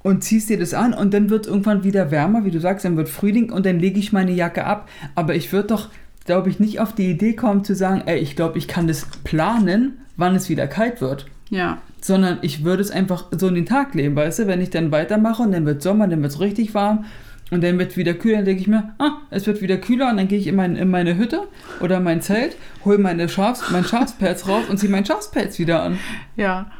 [0.02, 2.84] und ziehst dir das an und dann wird es irgendwann wieder wärmer, wie du sagst,
[2.84, 4.88] dann wird Frühling und dann lege ich meine Jacke ab.
[5.14, 5.88] Aber ich würde doch,
[6.26, 9.06] glaube ich, nicht auf die Idee kommen zu sagen, ey, ich glaube, ich kann das
[9.24, 11.26] planen, wann es wieder kalt wird.
[11.50, 11.78] ja.
[12.00, 14.92] Sondern ich würde es einfach so in den Tag leben, weißt du, wenn ich dann
[14.92, 17.06] weitermache und dann wird Sommer, dann wird es richtig warm
[17.50, 20.16] und dann wird wieder kühler, dann denke ich mir, ah, es wird wieder kühler und
[20.18, 21.48] dann gehe ich in, mein, in meine Hütte
[21.80, 25.98] oder mein Zelt, hole meine Schafs, mein Schafspelz raus und ziehe meinen Schafspelz wieder an.
[26.36, 26.70] Ja.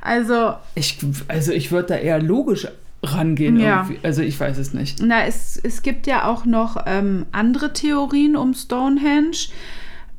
[0.00, 2.66] Also, Ich, also ich würde da eher logisch
[3.02, 3.82] rangehen Ja.
[3.86, 3.98] irgendwie.
[4.04, 5.00] Also ich weiß es nicht.
[5.02, 9.36] Na, es, es gibt ja auch noch ähm, andere Theorien um Stonehenge.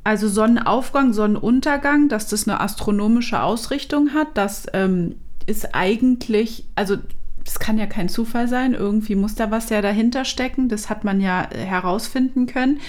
[0.06, 4.30] Also Sonnenaufgang, Sonnenuntergang, dass das eine astronomische Ausrichtung hat.
[4.36, 6.98] Das ähm, ist eigentlich, also
[7.44, 8.74] das kann ja kein Zufall sein.
[8.74, 10.70] Irgendwie muss da was ja dahinter stecken.
[10.70, 12.80] Das hat man ja äh, herausfinden können,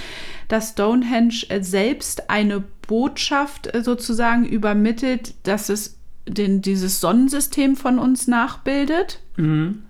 [0.48, 7.98] dass Stonehenge äh, selbst eine Botschaft äh, sozusagen übermittelt, dass es den, dieses Sonnensystem von
[7.98, 9.20] uns nachbildet.
[9.36, 9.82] Mhm.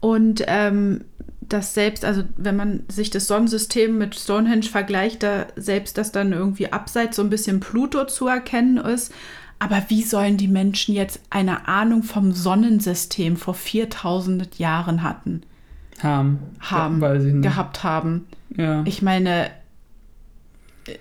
[0.00, 1.04] Und ähm,
[1.50, 6.32] dass selbst, also wenn man sich das Sonnensystem mit Stonehenge vergleicht, da selbst das dann
[6.32, 9.12] irgendwie abseits so ein bisschen Pluto zu erkennen ist.
[9.60, 15.42] Aber wie sollen die Menschen jetzt eine Ahnung vom Sonnensystem vor 4000 Jahren hatten?
[16.02, 16.38] Haben.
[16.60, 18.26] Haben, Ja, gehabt haben.
[18.56, 18.82] Ja.
[18.86, 19.50] Ich meine,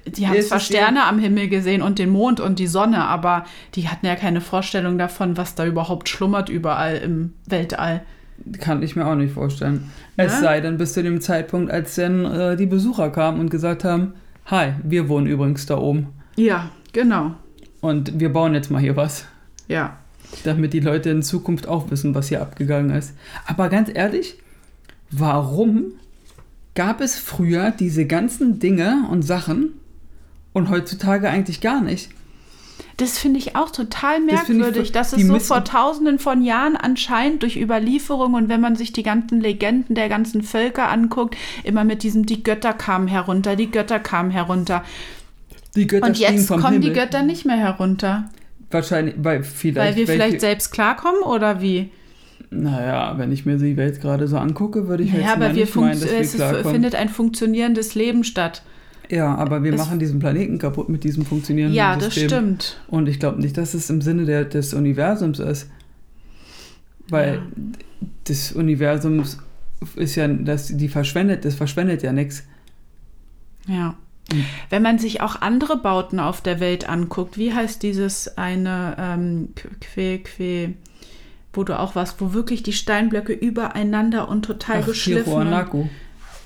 [0.05, 3.45] die haben Es zwar Sterne am Himmel gesehen und den Mond und die Sonne, aber
[3.75, 8.01] die hatten ja keine Vorstellung davon, was da überhaupt schlummert überall im Weltall.
[8.59, 9.89] Kann ich mir auch nicht vorstellen.
[10.17, 10.39] Es Ne?
[10.41, 14.13] sei denn, bis zu dem Zeitpunkt, als dann äh, die Besucher kamen und gesagt haben,
[14.45, 16.07] hi, wir wohnen übrigens da oben.
[16.35, 17.35] Ja, genau.
[17.81, 19.25] Und wir bauen jetzt mal hier was.
[19.67, 19.97] Ja.
[20.43, 23.13] damit die Leute in Zukunft auch wissen, was hier abgegangen ist.
[23.45, 24.35] Aber ganz ehrlich,
[25.11, 25.93] warum
[26.75, 29.73] gab es früher diese ganzen Dinge und Sachen
[30.53, 32.09] und heutzutage eigentlich gar nicht?
[32.97, 36.75] Das finde ich auch total Das merkwürdig, voll- dass es so vor tausenden von Jahren
[36.75, 41.83] anscheinend durch Überlieferung und wenn man sich die ganzen Legenden der ganzen Völker anguckt, immer
[41.83, 44.83] mit diesem, die Götter kamen herunter, die Götter kamen herunter.
[45.79, 46.79] Die Götter Und jetzt kommen Himmel.
[46.81, 48.29] die Götter nicht mehr herunter.
[48.69, 49.77] Wahrscheinlich, weil vielleicht.
[49.77, 51.89] Weil wir welche- vielleicht selbst klarkommen oder wie?
[52.51, 55.55] Naja, wenn ich mir die Welt gerade so angucke, würde ich Ja, jetzt aber mal
[55.55, 56.73] wir nicht meinen, dass wir es klarkommen.
[56.73, 58.63] findet ein funktionierendes Leben statt.
[59.09, 62.27] Ja, aber wir es- machen diesen Planeten kaputt mit diesem funktionierenden Ja, das System.
[62.29, 62.81] stimmt.
[62.87, 65.69] Und ich glaube nicht, dass es im Sinne der, des Universums ist.
[67.07, 67.41] Weil Ja.
[68.25, 69.23] das Universum
[69.95, 72.43] ist ja, das, die verschwendet, das verschwendet ja nichts.
[73.67, 73.95] Ja.
[74.33, 74.45] Mhm.
[74.69, 79.49] Wenn man sich auch andere Bauten auf der Welt anguckt, wie heißt dieses eine ähm,
[79.79, 80.73] Que, Que,
[81.53, 85.23] wo du auch warst, wo wirklich die Steinblöcke übereinander und total Ach, geschliffen.
[85.25, 85.89] Tijuanaco.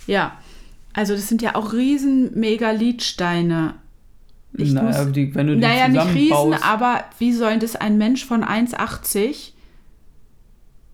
[0.08, 0.34] Ja.
[0.94, 3.74] Also das sind ja auch riesen Megalithsteine.
[4.56, 7.98] Ich Naja, muss- die, wenn du die Naja, nicht riesen, aber wie soll das ein
[7.98, 9.52] Mensch von 1,80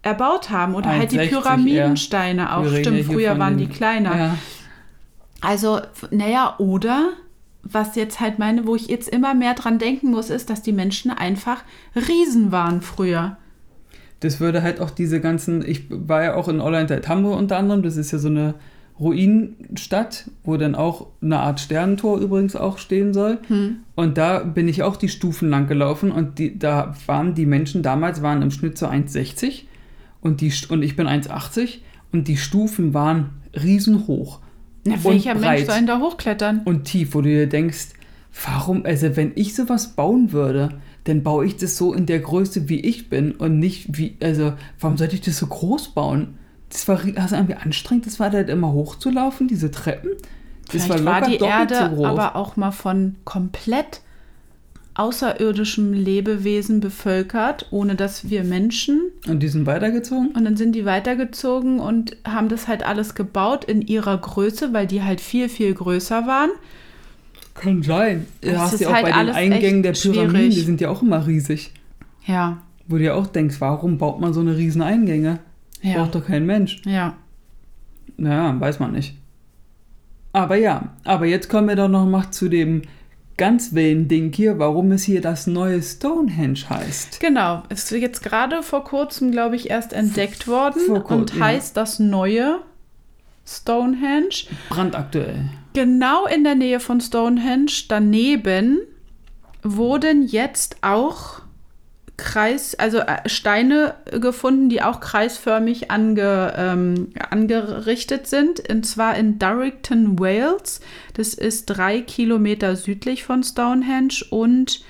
[0.02, 0.76] erbaut haben?
[0.76, 1.30] Oder halt die 1,60 eher.
[1.42, 2.66] Pyramidensteine auch.
[2.68, 4.18] Stimmt, früher waren den- die kleiner.
[4.18, 4.38] Ja,
[5.42, 5.80] Also,
[6.12, 7.14] naja, oder
[7.64, 10.72] was jetzt halt meine, wo ich jetzt immer mehr dran denken muss, ist, dass die
[10.72, 11.64] Menschen einfach
[11.96, 13.38] Riesen waren früher.
[14.22, 17.96] das würde halt auch diese ganzen, ich war ja auch in Ollantaytambo unter anderem, das
[17.98, 18.56] ist ja so eine
[19.00, 23.40] Ruinenstadt, wo dann auch eine Art Sternentor übrigens auch stehen soll.
[23.48, 23.78] Hm.
[23.96, 27.82] Und da bin ich auch die Stufen lang gelaufen und die, da waren die Menschen
[27.82, 29.64] damals waren im Schnitt so 1,60
[30.20, 31.78] und, die, und ich bin 1,80
[32.12, 34.42] und die Stufen waren riesenhoch
[34.86, 35.66] Na, Und welcher Mensch breit.
[35.68, 36.62] soll denn da hochklettern?
[36.66, 37.90] und tief, wo du dir denkst,
[38.46, 40.70] warum, also wenn ich sowas bauen würde,
[41.06, 44.54] dann baue ich das so in der Größe, wie ich bin und nicht wie, also
[44.80, 46.38] warum sollte ich das so groß bauen?
[46.70, 50.12] Das war also irgendwie anstrengend, das war halt immer hochzulaufen, diese Treppen.
[50.72, 52.06] Das Vielleicht war, die doppelt Erde so groß.
[52.06, 54.02] aber auch mal von komplett
[54.96, 59.02] außerirdischem Lebewesen bevölkert, ohne dass wir Menschen.
[59.28, 60.30] und die sind weitergezogen?
[60.32, 64.88] Und dann sind die weitergezogen und haben das halt alles gebaut in ihrer Größe, weil
[64.88, 66.50] die halt viel, viel größer waren.
[67.56, 68.26] Kann sein.
[68.42, 70.56] Das Du hast ja auch halt bei den Eingängen der Pyramiden, schwierig.
[70.56, 71.72] die sind ja auch immer riesig.
[72.26, 75.40] Ja, Wo du ja auch denkst, warum baut man so eine riesen Eingänge?
[75.82, 76.82] ja, Braucht doch kein Mensch.
[76.86, 77.16] ja.
[78.18, 79.16] Naja, weiß man nicht.
[80.34, 82.82] Aber ja, aber jetzt kommen wir doch noch mal zu dem
[83.40, 87.20] ganz wilden Ding hier, warum es hier das neue Stonehenge heißt.
[87.22, 91.46] Genau, ist jetzt gerade vor kurzem, glaube ich, erst entdeckt worden kurzem, und ja.
[91.46, 92.60] heißt das neue
[93.48, 94.46] Stonehenge.
[94.68, 95.50] Brandaktuell.
[95.74, 98.80] Genau in der Nähe von Stonehenge daneben
[99.64, 101.42] wurden jetzt auch
[102.20, 108.70] Kreis, also äh, Steine gefunden, die auch kreisförmig ange, ähm, angerichtet sind.
[108.70, 110.82] Und zwar in Durrington, Wales.
[111.14, 114.84] Das ist drei Kilometer südlich von Stonehenge und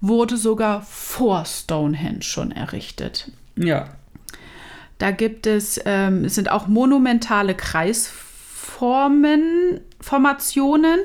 [0.00, 3.32] wurde sogar vor Stonehenge schon errichtet.
[3.56, 3.88] Ja,
[4.98, 11.00] Da gibt es, ähm, es sind auch monumentale Kreisformen, Formationen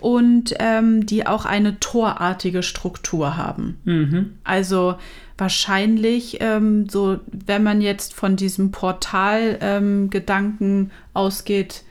[0.00, 3.78] und ähm, die auch eine torartige Struktur haben.
[3.84, 4.34] mhm.
[4.44, 4.96] Also
[5.38, 11.82] wahrscheinlich, ähm, so wenn man jetzt von diesem Portal-Gedanken ausgeht,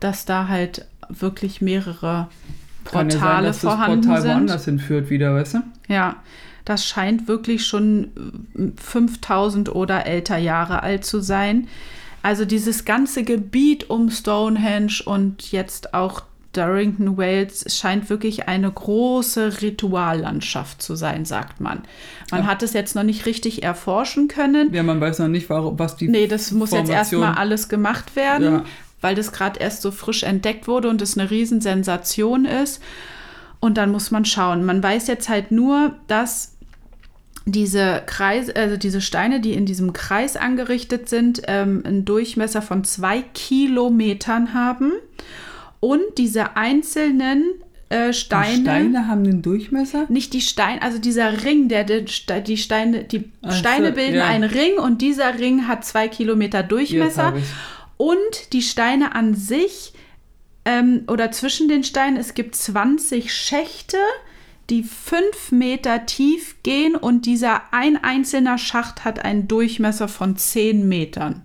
[0.00, 2.28] dass da halt wirklich mehrere
[2.84, 4.30] Kann ja sein, Portale dass das vorhanden Portal sind.
[4.32, 5.58] woanders hinführt wieder, weißt du?
[5.88, 6.16] Ja,
[6.64, 8.10] das scheint wirklich schon
[8.56, 11.68] äh, 5000 oder älter Jahre alt zu sein.
[12.22, 19.62] Also dieses ganze Gebiet um Stonehenge und jetzt auch Durrington, Wales scheint wirklich eine große
[19.62, 21.82] Rituallandschaft zu sein, sagt man.
[22.32, 22.46] Man Ja.
[22.48, 24.72] hat es jetzt noch nicht richtig erforschen können.
[24.74, 26.08] Ja, man weiß noch nicht, was die.
[26.08, 28.64] Nee, das muss jetzt Formation- erstmal alles gemacht werden, Ja.
[29.00, 32.82] weil das gerade erst so frisch entdeckt wurde und es eine Riesensensation ist.
[33.60, 34.64] Und dann muss man schauen.
[34.64, 36.56] Man weiß jetzt halt nur, dass
[37.46, 42.84] diese Kreis, also diese Steine, die in diesem Kreis angerichtet sind, ähm, einen Durchmesser von
[42.84, 44.92] zwei Kilometern haben
[45.80, 47.44] und diese einzelnen
[47.88, 50.06] äh, Steine, Die Steine haben den Durchmesser?
[50.08, 54.16] nicht die Steine, also dieser Ring, der, der die Steine, die Ach so, Steine bilden
[54.16, 54.26] ja.
[54.26, 57.34] einen Ring und dieser Ring hat zwei Kilometer Durchmesser
[57.96, 59.92] und die Steine an sich
[60.64, 63.96] ähm, oder zwischen den Steinen, es gibt 20 Schächte,
[64.70, 70.88] die fünf Meter tief gehen und dieser ein einzelner Schacht hat einen Durchmesser von 10
[70.88, 71.42] Metern.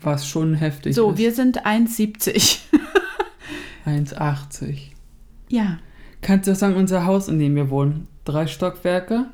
[0.00, 1.18] Was schon heftig So, ist.
[1.18, 2.58] wir sind 1,70.
[3.86, 4.76] 1,80.
[5.48, 5.78] ja.
[6.20, 8.08] Kannst du das sagen, unser Haus, in dem wir wohnen?
[8.24, 9.26] Drei Stockwerke.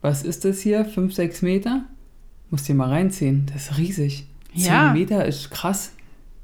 [0.00, 0.84] Was ist das hier?
[0.84, 1.84] Fünf, sechs Meter?
[2.50, 3.46] Musst dir mal reinziehen.
[3.52, 4.26] Das ist riesig.
[4.52, 4.86] Ja.
[4.86, 5.92] Zehn Meter ist krass.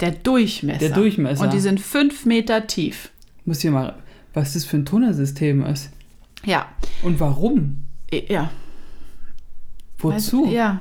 [0.01, 0.79] Der Durchmesser.
[0.81, 1.45] Der Durchmesser.
[1.45, 3.11] Und die sind fünf Meter tief.
[3.45, 3.97] Muss dir mal,
[4.33, 5.91] was das für ein Tunnelsystem ist.
[6.45, 6.67] Ja.
[7.03, 7.85] Und warum?
[8.29, 8.51] Ja.
[9.99, 10.47] Wozu?
[10.47, 10.81] Ja.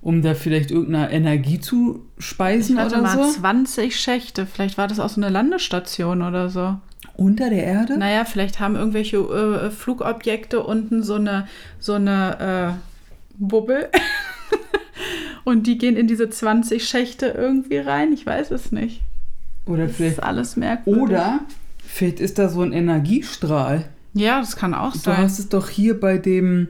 [0.00, 3.40] Um da vielleicht irgendeine Energie zu speisen Warte oder mal, so?
[3.40, 4.44] 20 Schächte.
[4.46, 6.76] Vielleicht war das auch so eine Landestation oder so.
[7.16, 7.96] Unter der Erde?
[7.96, 11.46] Naja, vielleicht haben irgendwelche äh, Flugobjekte unten so eine,
[11.78, 13.88] so eine äh, Bubbel.
[15.44, 18.12] Und die gehen in diese 20 Schächte irgendwie rein.
[18.12, 19.02] Ich weiß es nicht.
[19.66, 20.18] Oder Das vielleicht.
[20.18, 21.02] ist alles merkwürdig.
[21.02, 21.40] Oder
[21.78, 23.84] vielleicht ist da so ein Energiestrahl.
[24.14, 25.18] Ja, das kann auch Du sein.
[25.18, 26.68] hast es doch hier bei dem.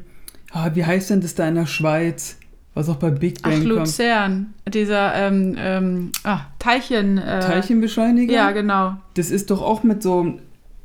[0.51, 2.39] Ah, wie heißt denn das da in der Schweiz?
[2.75, 3.69] Was auch bei Big Ach, Bang kommt.
[3.69, 4.55] Luzern.
[4.69, 7.19] Dieser ähm, ähm, ah, Teilchen.
[7.19, 8.33] Äh, Teilchenbeschleuniger?
[8.35, 8.97] Ja, genau.
[9.15, 10.39] Das ist doch auch mit so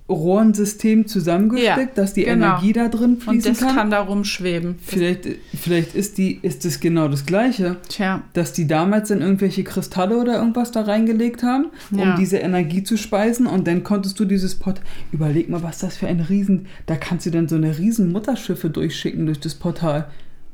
[0.10, 2.48] Rohrensystem zusammengesteckt, Ja, dass die genau.
[2.48, 3.76] Energie da drin Und fließen das kann.
[3.76, 4.76] kann da rumschweben.
[4.86, 9.64] Vielleicht, vielleicht ist, die, ist das genau das Gleiche, Tja, dass die damals dann irgendwelche
[9.64, 12.16] Kristalle oder irgendwas da reingelegt haben, um Ja.
[12.16, 14.82] diese Energie zu speisen und dann konntest du dieses Port.
[15.12, 16.66] Überleg mal, was das für ein Riesen.
[16.86, 20.10] Da kannst du dann so eine riesen Mutterschiffe durchschicken durch das Portal.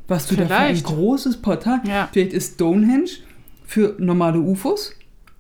[0.08, 0.86] Was du da für ein Vielleicht.
[0.86, 1.82] großes Portal.
[1.88, 2.10] Ja.
[2.12, 3.06] Vielleicht ist Stonehenge
[3.66, 4.94] für normale UFOs,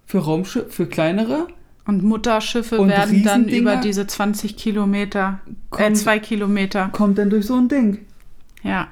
[0.08, 1.48] für Raumschiffe, für kleinere.
[1.88, 6.90] Und Mutterschiffe Und werden dann über diese 20 Kilometer, äh, Kommen- zwei Kilometer.
[6.92, 8.00] Kommt dann durch so ein Ding.
[8.64, 8.88] Ja.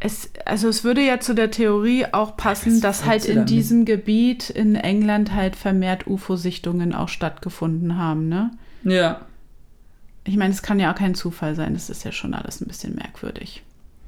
[0.00, 4.50] Es, also es würde ja zu der Theorie auch passen, dass halt in diesem Gebiet
[4.50, 8.50] in England halt vermehrt UFO-Sichtungen auch stattgefunden haben, ne?
[8.84, 9.22] Ja.
[10.24, 12.66] Ich meine, es kann ja auch kein Zufall sein, das ist ja schon alles ein
[12.66, 13.62] bisschen merkwürdig.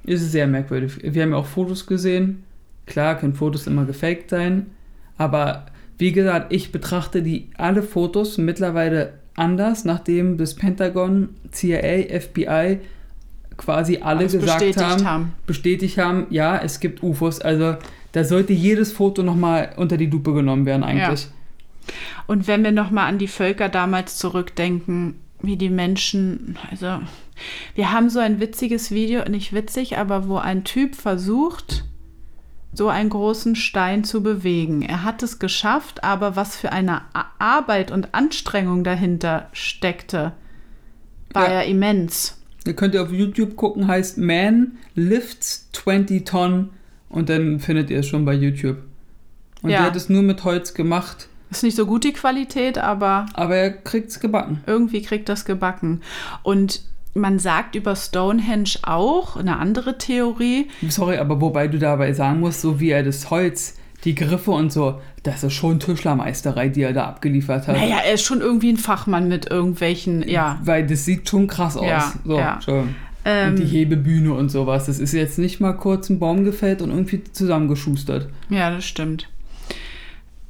[0.04, 0.98] Ist sehr merkwürdig.
[1.02, 2.44] Wir haben ja auch Fotos gesehen.
[2.86, 4.66] Klar, können Fotos immer gefaked sein.
[5.18, 5.66] Aber
[5.98, 12.80] wie gesagt, ich betrachte die alle Fotos mittlerweile anders, nachdem das Pentagon, CIA, FBI
[13.56, 15.32] quasi alle Alles gesagt bestätigt haben, haben.
[15.46, 17.40] bestätigt haben, ja, es gibt UFOs.
[17.40, 17.76] Also
[18.12, 21.28] da sollte jedes Foto nochmal unter die Lupe genommen werden eigentlich.
[22.26, 26.98] Und wenn wir nochmal an die Völker damals zurückdenken, wie die Menschen, also
[27.74, 31.84] wir haben so ein witziges Video, nicht witzig, aber wo ein Typ versucht,
[32.72, 34.82] so einen großen Stein zu bewegen.
[34.82, 37.02] Er hat es geschafft, aber was für eine
[37.38, 40.32] Arbeit und Anstrengung dahinter steckte,
[41.32, 41.54] war Ja.
[41.54, 42.38] ja immens.
[42.66, 46.70] Ihr könnt ihr auf YouTube gucken, heißt Man Lifts 20 Tonnen
[47.08, 48.78] und dann findet ihr es schon bei YouTube.
[49.62, 49.78] Und Ja.
[49.78, 53.54] der hat es nur mit Holz gemacht, Ist nicht so gut die Qualität, aber aber
[53.56, 54.62] er kriegt es gebacken.
[54.66, 56.02] irgendwie kriegt das gebacken.
[56.42, 56.82] Und
[57.16, 62.60] man sagt über Stonehenge auch, eine andere Theorie, Sorry, aber wobei du dabei sagen musst,
[62.60, 66.92] so wie er das Holz, die Griffe und so, das ist schon Tischlermeisterei, die er
[66.92, 67.76] da abgeliefert hat.
[67.76, 70.60] Naja, er ist schon irgendwie ein Fachmann mit irgendwelchen, ja.
[70.62, 71.86] Weil das sieht schon krass aus.
[71.86, 72.60] Ja, so, ja.
[72.62, 72.94] schon.
[73.24, 74.86] Ähm, und die Hebebühne und sowas.
[74.86, 78.28] Das ist jetzt nicht mal kurz ein Baum gefällt und irgendwie zusammengeschustert.
[78.50, 79.28] ja, das stimmt.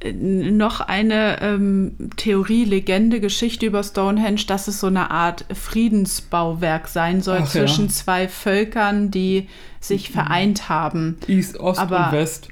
[0.03, 7.21] Noch eine ähm, Theorie, Legende, Geschichte über Stonehenge, dass es so eine Art Friedensbauwerk sein
[7.21, 7.61] soll Ach ja.
[7.61, 9.47] zwischen zwei Völkern, die
[9.79, 11.17] sich vereint haben.
[11.27, 12.49] East, Ost Aber- und West.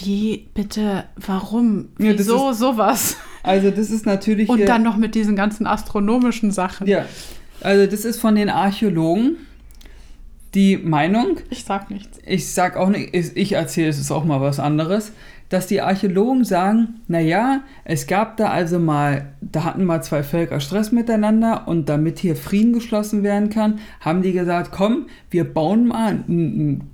[0.00, 1.88] Wie, bitte, warum?
[1.98, 3.16] Ja, Wieso sowas?
[3.42, 6.86] Also das ist natürlich Und dann noch mit diesen ganzen astronomischen Sachen.
[6.86, 7.06] Ja,
[7.60, 9.36] also das ist von den Archäologen
[10.54, 12.18] die Meinung, Ich sag nichts.
[12.24, 15.12] ich sag auch nicht, ich ich erzähle, es ist auch mal was anderes,
[15.48, 20.60] dass die Archäologen sagen, naja, es gab da also mal, da hatten mal zwei Völker
[20.60, 25.86] Stress miteinander und damit hier Frieden geschlossen werden kann, haben die gesagt, komm, wir bauen
[25.86, 26.90] mal ein, ein,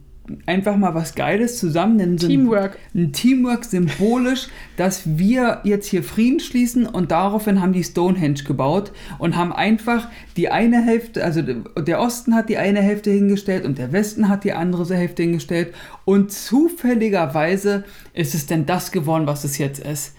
[0.46, 2.78] einfach mal was Geiles zusammen, ein Teamwork.
[2.94, 8.92] ein Teamwork symbolisch, dass wir jetzt hier Frieden schließen und daraufhin haben die Stonehenge gebaut
[9.18, 13.76] und haben einfach die eine Hälfte, also der Osten hat die eine Hälfte hingestellt und
[13.76, 15.74] der Westen hat die andere Hälfte hingestellt
[16.06, 20.14] und zufälligerweise ist es denn das geworden, was es jetzt ist.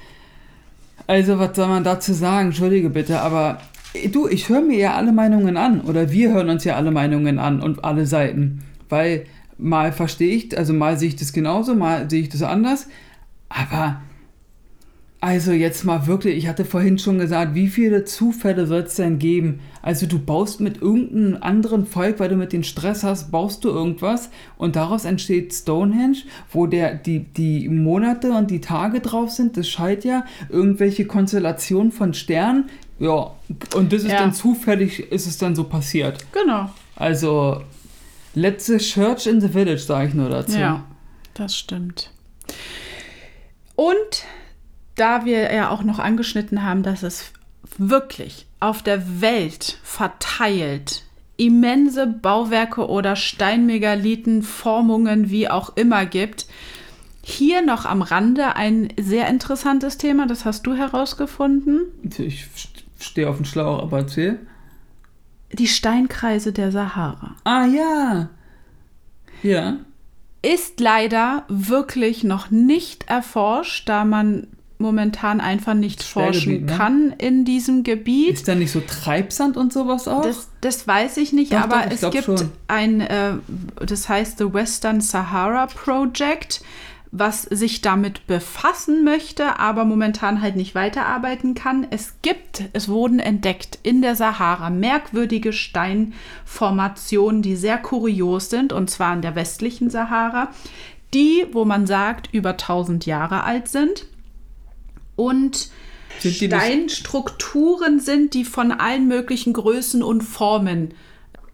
[1.08, 2.48] Also was soll man dazu sagen?
[2.48, 3.60] Entschuldige bitte, aber
[4.12, 7.40] du, ich höre mir ja alle Meinungen an oder wir hören uns ja alle Meinungen
[7.40, 8.62] an und alle Seiten.
[8.90, 9.26] weil
[9.58, 12.88] mal verstehe ich, also mal sehe ich das genauso, mal sehe ich das anders,
[13.50, 14.02] aber
[15.22, 19.18] also jetzt mal wirklich, ich hatte vorhin schon gesagt, wie viele Zufälle soll es denn
[19.18, 19.60] geben?
[19.82, 23.70] Also du baust mit irgendeinem anderen Volk, weil du mit den Stress hast, baust du
[23.70, 26.18] irgendwas und daraus entsteht Stonehenge,
[26.52, 31.92] wo der, die, die Monate und die Tage drauf sind, das schallt ja irgendwelche Konstellationen
[31.92, 32.66] von Sternen,
[33.00, 33.32] ja,
[33.76, 34.20] und das ist Ja.
[34.20, 36.24] dann zufällig, ist es dann so passiert.
[36.34, 36.70] Genau.
[36.96, 37.62] Also,
[38.36, 40.58] let's the church in the village, sage ich nur dazu.
[40.58, 40.84] Ja,
[41.34, 42.12] das stimmt.
[43.76, 44.24] Und
[44.96, 47.32] da wir ja auch noch angeschnitten haben, dass es
[47.78, 51.04] wirklich auf der Welt verteilt
[51.38, 56.48] immense Bauwerke oder Steinmegalithen, Formungen, wie auch immer gibt.
[57.22, 61.82] Hier noch am Rande ein sehr interessantes Thema, das hast du herausgefunden.
[62.18, 62.48] Ich
[63.00, 64.40] stehe auf dem Schlauch, aber erzähl.
[65.54, 67.36] Die Steinkreise der Sahara.
[67.44, 68.30] Ah, ja.
[69.44, 69.78] Ja.
[70.42, 76.76] ist leider wirklich noch nicht erforscht, da man momentan einfach nicht forschen ne?
[76.78, 78.34] kann in diesem Gebiet.
[78.34, 80.24] Ist da nicht so Treibsand und sowas auch?
[80.24, 82.52] Das, das weiß ich nicht, Doch, aber doch, ich es gibt schon.
[82.68, 83.34] ein, äh,
[83.86, 86.62] das heißt The Western Sahara Project,
[87.12, 91.88] was sich damit befassen möchte, aber momentan halt nicht weiterarbeiten kann.
[91.90, 98.90] Es gibt, es wurden entdeckt in der Sahara merkwürdige Steinformationen, die sehr kurios sind, und
[98.90, 100.50] zwar in der westlichen Sahara,
[101.14, 104.06] die, wo man sagt, über 1000 Jahre alt sind.
[105.16, 105.70] Und
[106.20, 110.94] Sind Steinstrukturen sind, die von allen möglichen Größen und Formen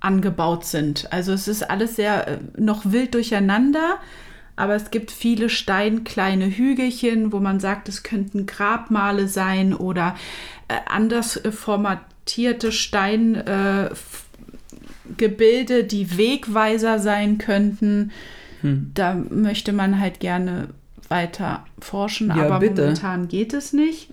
[0.02, 1.12] angebaut sind.
[1.14, 4.00] Also es ist alles sehr äh, noch wild durcheinander,
[4.56, 10.16] aber es gibt viele Stein, kleine Hügelchen, wo man sagt, es könnten Grabmale sein oder
[10.68, 14.20] äh, anders äh, formatierte Steingebilde,
[15.80, 18.12] äh, die Wegweiser sein könnten.
[18.62, 18.92] Hm.
[18.94, 20.70] Da möchte man halt gerne
[21.10, 22.82] weiter forschen, Ja, aber bitte.
[22.82, 24.10] momentan geht es nicht.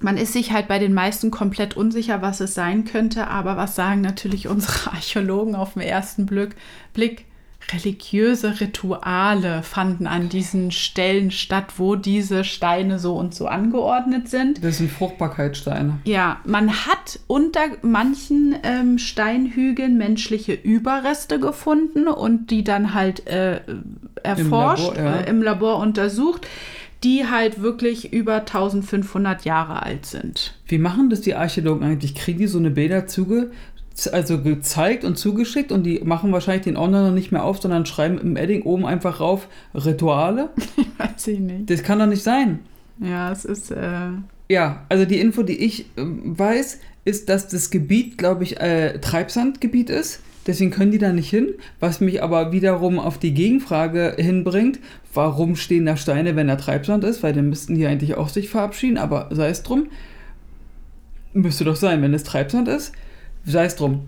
[0.00, 3.74] Man ist sich halt bei den meisten komplett unsicher, was es sein könnte, aber was
[3.74, 6.56] sagen natürlich unsere Archäologen auf den ersten Blick?
[6.92, 7.24] Blick
[7.72, 14.62] religiöse Rituale fanden an diesen Stellen statt, wo diese Steine so und so angeordnet sind.
[14.62, 15.98] Das sind Fruchtbarkeitssteine.
[16.04, 23.60] Ja, man hat unter manchen ähm, Steinhügeln menschliche Überreste gefunden und die dann halt äh,
[24.22, 25.16] erforscht, Labor, ja.
[25.20, 26.46] äh, im Labor untersucht,
[27.04, 30.54] die halt wirklich über 1500 Jahre alt sind.
[30.66, 32.14] Wie machen das die Archäologen eigentlich?
[32.14, 33.50] Kriegen die so eine Bilder zuge,
[34.12, 37.86] also gezeigt und zugeschickt und die machen wahrscheinlich den Ordner noch nicht mehr auf, sondern
[37.86, 40.50] schreiben im Edding oben einfach rauf Rituale?
[40.98, 41.70] Weiß ich nicht.
[41.70, 42.60] Das kann doch nicht sein.
[43.00, 43.70] Ja, es ist.
[43.70, 44.08] Äh,
[44.48, 48.98] Ja, also die Info, die ich ähm, weiß, ist, dass das Gebiet, glaube ich, äh,
[48.98, 50.20] Treibsandgebiet ist.
[50.46, 51.54] Deswegen können die da nicht hin.
[51.80, 54.78] Was mich aber wiederum auf die Gegenfrage hinbringt,
[55.14, 57.22] warum stehen da Steine, wenn da Treibsand ist?
[57.22, 59.86] Weil dann müssten die eigentlich auch sich verabschieden, aber sei es drum.
[61.32, 62.92] Müsste doch sein, wenn es Treibsand ist.
[63.44, 64.02] Sei es drum.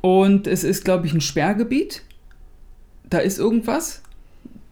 [0.00, 2.02] Und es ist, glaube ich, ein Sperrgebiet.
[3.08, 4.02] Da ist irgendwas.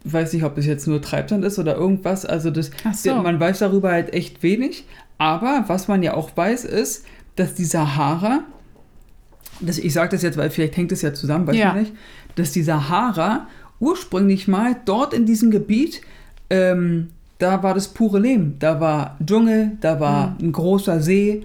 [0.05, 2.27] Ich weiß nicht, ob das jetzt nur Treibsand ist oder irgendwas.
[2.27, 3.15] Also das, so.
[3.17, 4.85] man weiß darüber halt echt wenig.
[5.19, 7.05] Aber was man ja auch weiß, ist,
[7.37, 8.41] dass die Sahara,
[9.61, 11.73] das, ich sage das jetzt, weil vielleicht hängt es ja zusammen, weiß Ja.
[11.73, 11.93] man nicht,
[12.37, 13.47] dass die Sahara
[13.81, 16.01] ursprünglich mal dort in diesem Gebiet,
[16.51, 18.57] ähm, da war das pure Leben.
[18.59, 20.49] Da war Dschungel, da war Mhm.
[20.49, 21.45] ein großer See,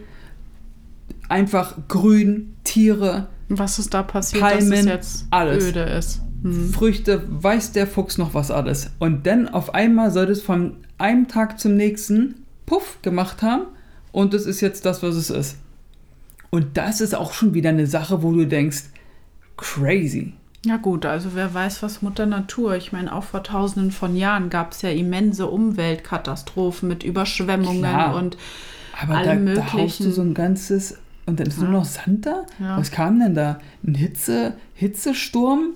[1.30, 5.64] einfach grün, Tiere, was ist da passiert, dass es Palmen, jetzt alles.
[5.64, 6.22] öde ist?
[6.44, 6.72] Hm.
[6.72, 8.92] Früchte, weiß der Fuchs noch was alles.
[9.00, 13.64] Und dann auf einmal soll es von einem Tag zum nächsten Puff gemacht haben
[14.12, 15.58] und es ist jetzt das, was es ist.
[16.52, 18.84] Und das ist auch schon wieder eine Sache, wo du denkst,
[19.58, 20.34] crazy.
[20.66, 22.76] Ja gut, also wer weiß, was Mutter Natur.
[22.76, 28.16] Ich meine, auch vor tausenden von Jahren gab es ja immense Umweltkatastrophen mit Überschwemmungen Klar.
[28.16, 28.38] und
[29.02, 29.74] Aber Alle da, da möglichen.
[29.80, 30.98] haust du so ein ganzes.
[31.30, 32.44] Und dann ist nur noch Sand da?
[32.60, 32.78] Ja.
[32.78, 33.60] Was kam denn da?
[33.86, 35.70] Ein Hitze, Hitzesturm,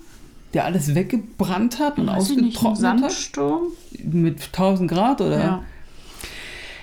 [0.54, 3.12] der alles weggebrannt hat und weiß ich nicht, ein ausgetrocknet hat?
[3.12, 3.62] Sandsturm.
[4.04, 5.40] Mit 1000 Grad oder?
[5.40, 5.64] Ja.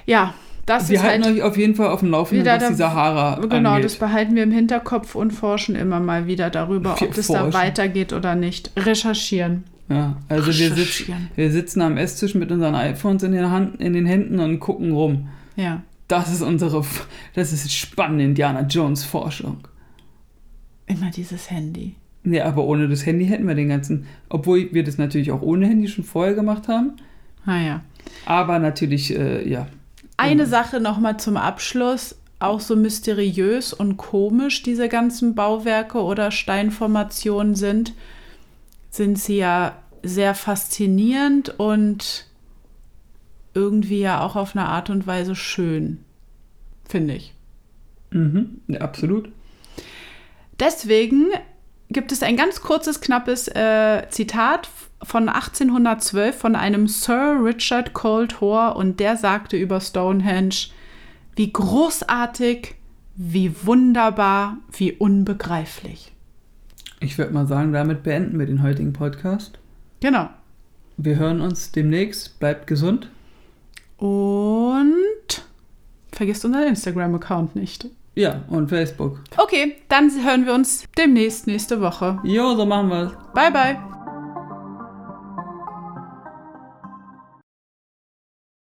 [0.07, 0.35] ja,
[0.66, 3.41] das Wir ist halten halt euch auf jeden Fall auf dem Laufenden, was die Sahara
[3.41, 3.85] Genau, angeht.
[3.87, 8.12] das behalten wir im Hinterkopf und forschen immer mal wieder darüber, ob es da weitergeht
[8.12, 8.71] oder nicht.
[8.77, 9.64] Recherchieren.
[9.89, 11.29] Ja, also wir, sitz, Recherchieren.
[11.35, 14.93] wir sitzen am Esstisch mit unseren iPhones in den, Hand, in den Händen und gucken
[14.93, 15.29] rum.
[15.57, 15.83] Ja.
[16.11, 16.84] Das ist unsere,
[17.34, 19.58] das ist spannende Indiana Jones Forschung.
[20.86, 21.94] Immer dieses Handy.
[22.24, 25.68] Ja, aber ohne das Handy hätten wir den ganzen, obwohl wir das natürlich auch ohne
[25.68, 26.94] Handy schon vorher gemacht haben.
[27.46, 27.82] Naja.
[28.26, 29.68] Aber natürlich, äh, ja.
[30.16, 30.50] Eine Mhm.
[30.50, 32.16] Sache nochmal zum Abschluss.
[32.42, 37.92] auch so mysteriös und komisch diese ganzen Bauwerke oder Steinformationen sind,
[38.88, 42.24] sind sie ja sehr faszinierend und
[43.55, 45.98] irgendwie ja auch auf eine Art und Weise schön,
[46.88, 47.34] finde ich.
[48.11, 49.30] Mhm, ja, absolut.
[50.59, 51.28] Deswegen
[51.88, 54.68] gibt es ein ganz kurzes, knappes äh, Zitat
[55.03, 60.68] von 1812 von einem Sir Richard Coldhor und der sagte über Stonehenge,
[61.36, 62.74] wie großartig,
[63.16, 66.12] wie wunderbar, wie unbegreiflich.
[67.01, 69.59] Ich würde mal sagen, damit beenden wir den heutigen Podcast.
[70.01, 70.28] Genau.
[70.98, 72.38] Wir hören uns demnächst.
[72.40, 73.11] Bleibt gesund.
[74.01, 75.42] Und
[76.11, 77.86] vergisst unseren Instagram-Account nicht.
[78.14, 79.20] Ja, und Facebook.
[79.36, 82.18] Okay, dann hören wir uns demnächst nächste Woche.
[82.24, 83.12] Jo, so machen wir es.
[83.34, 83.78] Bye, bye.